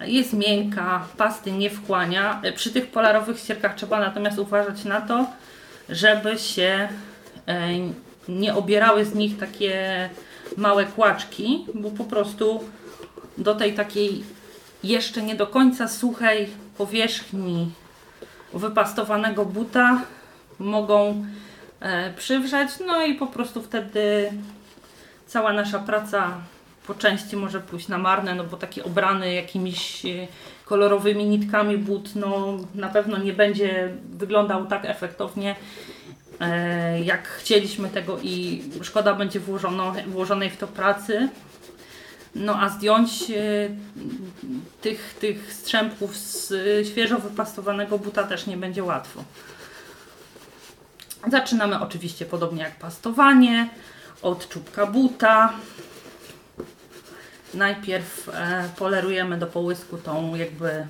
Jest 0.00 0.32
miękka, 0.32 1.06
pasty 1.16 1.52
nie 1.52 1.70
wchłania. 1.70 2.40
E, 2.42 2.52
przy 2.52 2.70
tych 2.70 2.90
polarowych 2.90 3.38
ścierkach 3.38 3.74
trzeba 3.74 4.00
natomiast 4.00 4.38
uważać 4.38 4.84
na 4.84 5.00
to, 5.00 5.26
żeby 5.88 6.38
się 6.38 6.88
e, 7.46 7.68
nie 8.28 8.54
obierały 8.54 9.04
z 9.04 9.14
nich 9.14 9.38
takie 9.38 10.10
małe 10.56 10.84
kłaczki, 10.84 11.66
bo 11.74 11.90
po 11.90 12.04
prostu 12.04 12.64
do 13.38 13.54
tej 13.54 13.74
takiej 13.74 14.24
jeszcze 14.84 15.22
nie 15.22 15.34
do 15.34 15.46
końca 15.46 15.88
suchej 15.88 16.50
powierzchni 16.78 17.70
wypastowanego 18.54 19.44
buta 19.44 20.02
mogą 20.58 21.24
przywrzeć, 22.16 22.70
no 22.86 23.06
i 23.06 23.14
po 23.14 23.26
prostu 23.26 23.62
wtedy 23.62 24.32
cała 25.26 25.52
nasza 25.52 25.78
praca 25.78 26.40
po 26.86 26.94
części 26.94 27.36
może 27.36 27.60
pójść 27.60 27.88
na 27.88 27.98
marne, 27.98 28.34
no 28.34 28.44
bo 28.44 28.56
taki 28.56 28.82
obrany 28.82 29.34
jakimiś 29.34 30.06
e, 30.06 30.08
kolorowymi 30.64 31.24
nitkami 31.24 31.78
but, 31.78 32.14
no 32.16 32.56
na 32.74 32.88
pewno 32.88 33.18
nie 33.18 33.32
będzie 33.32 33.88
wyglądał 34.10 34.66
tak 34.66 34.84
efektownie, 34.84 35.56
e, 36.40 37.00
jak 37.00 37.28
chcieliśmy 37.28 37.88
tego 37.88 38.18
i 38.22 38.62
szkoda 38.82 39.14
będzie 39.14 39.40
włożono, 39.40 39.94
włożonej 40.06 40.50
w 40.50 40.56
to 40.56 40.66
pracy. 40.66 41.28
No 42.34 42.60
a 42.60 42.68
zdjąć 42.68 43.10
tych, 44.80 45.16
tych 45.20 45.54
strzępów 45.54 46.16
z 46.16 46.52
świeżo 46.88 47.18
wypastowanego 47.18 47.98
buta 47.98 48.22
też 48.22 48.46
nie 48.46 48.56
będzie 48.56 48.84
łatwo. 48.84 49.24
Zaczynamy 51.30 51.80
oczywiście 51.80 52.26
podobnie 52.26 52.62
jak 52.62 52.78
pastowanie, 52.78 53.68
od 54.22 54.48
czubka 54.48 54.86
buta. 54.86 55.52
Najpierw 57.54 58.28
e, 58.28 58.68
polerujemy 58.78 59.38
do 59.38 59.46
połysku 59.46 59.98
tą 59.98 60.34
jakby 60.34 60.86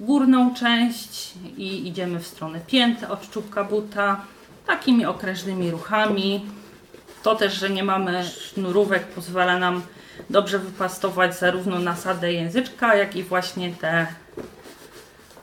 górną 0.00 0.54
część 0.54 1.32
i 1.56 1.88
idziemy 1.88 2.20
w 2.20 2.26
stronę 2.26 2.60
pięty 2.66 3.08
od 3.08 3.30
czubka 3.30 3.64
buta 3.64 4.20
takimi 4.66 5.06
okrężnymi 5.06 5.70
ruchami. 5.70 6.46
To 7.22 7.34
też, 7.34 7.54
że 7.54 7.70
nie 7.70 7.84
mamy 7.84 8.24
sznurówek 8.24 9.06
pozwala 9.06 9.58
nam 9.58 9.82
dobrze 10.30 10.58
wypastować 10.58 11.38
zarówno 11.38 11.78
nasadę 11.78 12.32
języczka, 12.32 12.94
jak 12.94 13.16
i 13.16 13.22
właśnie 13.22 13.74
te 13.74 14.06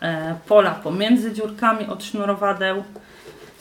e, 0.01 0.36
pola 0.47 0.72
pomiędzy 0.72 1.34
dziurkami 1.34 1.88
od 1.88 2.03
sznurowadeł. 2.03 2.84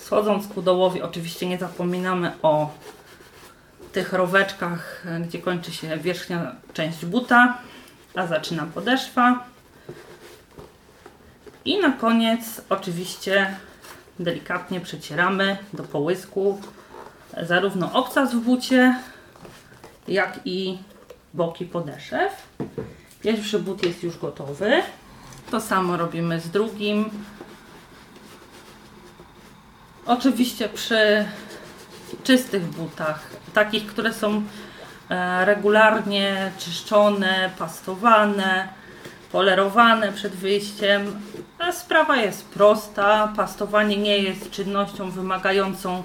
Schodząc 0.07 0.47
ku 0.47 0.63
dołowi 0.63 1.03
oczywiście 1.03 1.47
nie 1.47 1.59
zapominamy 1.59 2.33
o 2.43 2.71
tych 3.93 4.13
roweczkach, 4.13 5.05
gdzie 5.27 5.39
kończy 5.39 5.73
się 5.73 5.97
wierzchnia 5.97 6.57
część 6.73 7.05
buta, 7.07 7.59
a 8.15 8.27
zaczyna 8.27 8.67
podeszwa. 8.75 9.45
I 11.65 11.79
na 11.79 11.93
koniec 11.93 12.61
oczywiście 12.69 13.57
delikatnie 14.19 14.81
przecieramy 14.81 15.57
do 15.73 15.83
połysku 15.83 16.61
zarówno 17.43 17.93
obcas 17.93 18.35
w 18.35 18.41
bucie, 18.41 18.97
jak 20.09 20.41
i 20.45 20.79
boki 21.35 21.65
podeszew. 21.65 22.33
Pierwszy 23.23 23.59
but 23.59 23.83
jest 23.83 24.03
już 24.03 24.19
gotowy. 24.19 24.83
To 25.51 25.61
samo 25.61 25.97
robimy 25.97 26.41
z 26.41 26.51
drugim. 26.51 27.11
Oczywiście 30.07 30.69
przy 30.69 31.25
czystych 32.25 32.63
butach, 32.63 33.31
takich, 33.55 33.87
które 33.87 34.15
są 34.15 34.43
e, 35.09 35.45
regularnie 35.45 36.53
czyszczone, 36.59 37.51
pastowane, 37.59 38.69
polerowane 39.33 40.13
przed 40.13 40.33
wyjściem. 40.33 41.21
Sprawa 41.73 42.17
jest 42.17 42.49
prosta. 42.49 43.33
Pastowanie 43.37 43.97
nie 43.97 44.19
jest 44.19 44.51
czynnością 44.51 45.11
wymagającą 45.11 46.03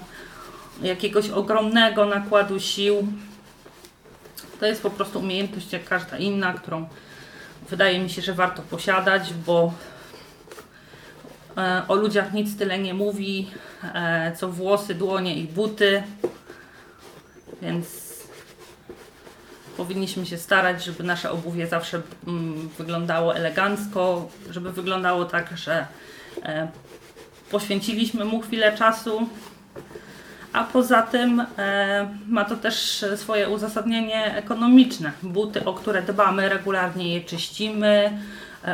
jakiegoś 0.82 1.30
ogromnego 1.30 2.06
nakładu 2.06 2.60
sił. 2.60 3.08
To 4.60 4.66
jest 4.66 4.82
po 4.82 4.90
prostu 4.90 5.18
umiejętność 5.18 5.72
jak 5.72 5.84
każda 5.84 6.18
inna, 6.18 6.52
którą 6.52 6.88
wydaje 7.70 7.98
mi 7.98 8.10
się, 8.10 8.22
że 8.22 8.34
warto 8.34 8.62
posiadać, 8.62 9.34
bo 9.46 9.72
o 11.88 11.94
ludziach 11.94 12.32
nic 12.32 12.56
tyle 12.56 12.78
nie 12.78 12.94
mówi, 12.94 13.50
e, 13.94 14.32
co 14.36 14.48
włosy, 14.48 14.94
dłonie 14.94 15.36
i 15.36 15.44
buty. 15.44 16.02
Więc 17.62 18.12
powinniśmy 19.76 20.26
się 20.26 20.38
starać, 20.38 20.84
żeby 20.84 21.02
nasze 21.02 21.30
obuwie 21.30 21.66
zawsze 21.66 22.02
mm, 22.26 22.68
wyglądało 22.78 23.36
elegancko, 23.36 24.28
żeby 24.50 24.72
wyglądało 24.72 25.24
tak, 25.24 25.56
że 25.56 25.86
e, 26.42 26.68
poświęciliśmy 27.50 28.24
mu 28.24 28.40
chwilę 28.40 28.76
czasu. 28.76 29.28
A 30.52 30.64
poza 30.64 31.02
tym 31.02 31.44
ma 32.28 32.44
to 32.44 32.56
też 32.56 33.04
swoje 33.16 33.48
uzasadnienie 33.48 34.36
ekonomiczne. 34.36 35.12
Buty, 35.22 35.64
o 35.64 35.74
które 35.74 36.02
dbamy, 36.02 36.48
regularnie 36.48 37.14
je 37.14 37.20
czyścimy, 37.20 38.18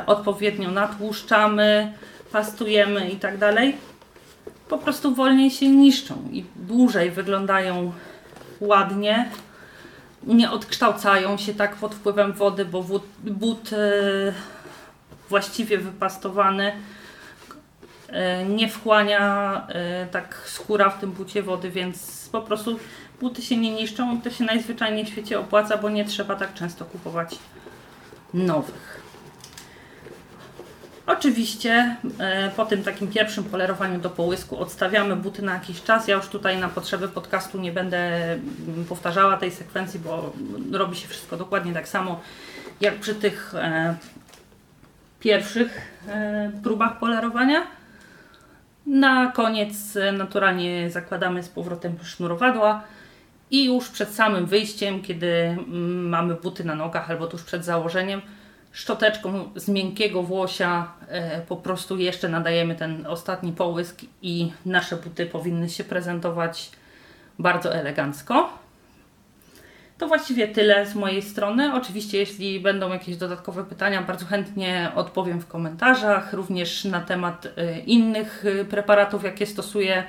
odpowiednio 0.07 0.71
natłuszczamy, 0.71 1.93
pastujemy 2.33 3.11
i 3.11 3.17
tak 3.17 3.39
dalej, 3.39 3.77
po 4.69 4.79
prostu 4.79 5.15
wolniej 5.15 5.51
się 5.51 5.69
niszczą 5.69 6.15
i 6.33 6.45
dłużej 6.57 7.11
wyglądają 7.11 7.93
ładnie. 8.61 9.31
Nie 10.23 10.51
odkształcają 10.51 11.37
się 11.37 11.55
tak 11.55 11.77
pod 11.77 11.95
wpływem 11.95 12.33
wody, 12.33 12.65
bo 12.65 12.83
but, 12.83 13.03
but 13.23 13.73
e, 13.73 13.77
właściwie 15.29 15.79
wypastowany 15.79 16.73
e, 18.09 18.45
nie 18.45 18.69
wchłania 18.69 19.67
e, 19.69 20.07
tak 20.07 20.43
skóra 20.47 20.91
w 20.91 21.01
tym 21.01 21.13
bucie 21.13 21.43
wody, 21.43 21.71
więc 21.71 22.29
po 22.33 22.41
prostu 22.41 22.79
buty 23.21 23.43
się 23.43 23.57
nie 23.57 23.71
niszczą 23.71 24.21
to 24.23 24.31
się 24.31 24.45
najzwyczajniej 24.45 25.05
w 25.05 25.09
świecie 25.09 25.41
opłaca, 25.41 25.77
bo 25.77 25.91
nie 25.91 26.05
trzeba 26.05 26.37
tak 26.37 26.55
często 26.55 26.85
kupować 26.85 27.39
nowych. 28.35 29.08
Oczywiście 31.09 31.97
e, 32.19 32.51
po 32.57 32.65
tym 32.65 32.83
takim 32.83 33.09
pierwszym 33.09 33.45
polerowaniu 33.45 34.01
do 34.01 34.11
połysku 34.11 34.59
odstawiamy 34.59 35.17
buty 35.17 35.43
na 35.43 35.55
jakiś 35.55 35.83
czas. 35.83 36.09
Ja 36.09 36.17
już 36.17 36.27
tutaj 36.27 36.59
na 36.59 36.69
potrzeby 36.69 37.09
podcastu 37.09 37.59
nie 37.59 37.73
będę 37.73 38.33
mm, 38.33 38.85
powtarzała 38.89 39.37
tej 39.37 39.51
sekwencji, 39.51 40.01
bo 40.01 40.33
robi 40.73 40.97
się 40.97 41.09
wszystko 41.09 41.37
dokładnie 41.37 41.73
tak 41.73 41.89
samo 41.89 42.21
jak 42.81 42.95
przy 42.95 43.15
tych 43.15 43.55
e, 43.55 43.97
pierwszych 45.21 46.01
e, 46.09 46.53
próbach 46.63 46.99
polerowania. 46.99 47.67
Na 48.87 49.33
koniec 49.33 49.99
naturalnie 50.13 50.91
zakładamy 50.91 51.43
z 51.43 51.49
powrotem 51.49 51.93
sznurowadła 52.03 52.83
i 53.51 53.65
już 53.65 53.89
przed 53.89 54.15
samym 54.15 54.47
wyjściem, 54.47 55.03
kiedy 55.03 55.33
mm, 55.33 56.09
mamy 56.09 56.35
buty 56.35 56.65
na 56.65 56.75
nogach 56.75 57.11
albo 57.11 57.27
tuż 57.27 57.43
przed 57.43 57.65
założeniem, 57.65 58.21
szczoteczką 58.79 59.51
z 59.57 59.69
miękkiego 59.69 60.23
włosia 60.23 60.93
e, 61.09 61.41
po 61.41 61.57
prostu 61.57 61.99
jeszcze 61.99 62.29
nadajemy 62.29 62.75
ten 62.75 63.07
ostatni 63.07 63.53
połysk 63.53 64.01
i 64.23 64.53
nasze 64.67 64.97
buty 64.97 65.27
powinny 65.27 65.69
się 65.69 65.85
prezentować 65.85 66.71
bardzo 67.39 67.75
elegancko. 67.75 68.51
To 69.99 70.09
właściwie 70.09 70.49
tyle 70.49 70.87
z 70.87 70.95
mojej 70.95 71.23
strony. 71.23 71.75
Oczywiście, 71.75 72.19
jeśli 72.19 72.61
będą 72.61 72.93
jakieś 72.93 73.17
dodatkowe 73.17 73.65
pytania, 73.65 74.03
bardzo 74.03 74.27
chętnie 74.27 74.93
odpowiem 74.95 75.41
w 75.41 75.47
komentarzach, 75.47 76.33
również 76.33 76.85
na 76.85 77.01
temat 77.01 77.47
y, 77.47 77.79
innych 77.87 78.45
y, 78.45 78.65
preparatów, 78.65 79.25
jakie 79.25 79.47
stosuję 79.47 80.05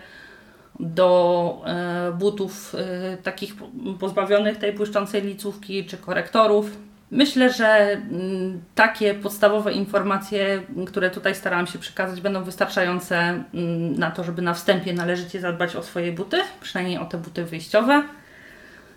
do 0.80 1.65
butów 2.13 2.76
takich 3.24 3.53
pozbawionych 3.99 4.57
tej 4.57 4.74
błyszczącej 4.74 5.22
licówki 5.22 5.86
czy 5.86 5.97
korektorów. 5.97 6.89
Myślę, 7.12 7.53
że 7.53 7.91
mm, 7.91 8.62
takie 8.76 9.14
podstawowe 9.14 9.74
informacje, 9.74 10.64
które 10.88 11.10
tutaj 11.10 11.36
starałam 11.36 11.68
się 11.68 11.80
przekazać, 11.80 12.22
będą 12.22 12.43
wystarczające 12.43 13.18
mm, 13.18 13.99
na 13.99 14.12
to, 14.12 14.24
żeby 14.24 14.41
na 14.41 14.53
wstępie 14.53 14.93
należycie 14.93 15.41
zadbać 15.41 15.76
o 15.76 15.84
swoje 15.84 16.12
buty, 16.12 16.38
przynajmniej 16.62 16.97
o 16.97 17.05
te 17.05 17.18
buty 17.18 17.45
wyjściowe. 17.45 18.03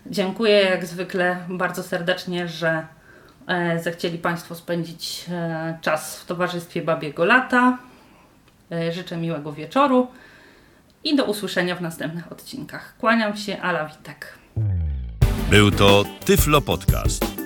Dziękuję 0.05 0.61
jak 0.61 0.85
zwykle 0.85 1.37
bardzo 1.49 1.83
serdecznie, 1.83 2.47
że 2.47 2.85
e, 3.47 3.79
zechcieli 3.79 4.17
Państwo 4.17 4.55
spędzić 4.55 5.25
e, 5.31 5.77
czas 5.81 6.19
w 6.19 6.25
towarzystwie 6.25 6.81
Babiego 6.81 7.25
Lata. 7.25 7.77
E, 8.71 8.91
życzę 8.91 9.17
miłego 9.17 9.53
wieczoru 9.53 10.07
i 11.03 11.15
do 11.15 11.25
usłyszenia 11.25 11.75
w 11.75 11.81
następnych 11.81 12.31
odcinkach. 12.31 12.95
Kłaniam 12.97 13.37
się, 13.37 13.61
Ala 13.61 13.85
Witek. 13.85 14.37
Był 15.49 15.71
to 15.71 16.03
Tyflo 16.25 16.61
Podcast. 16.61 17.42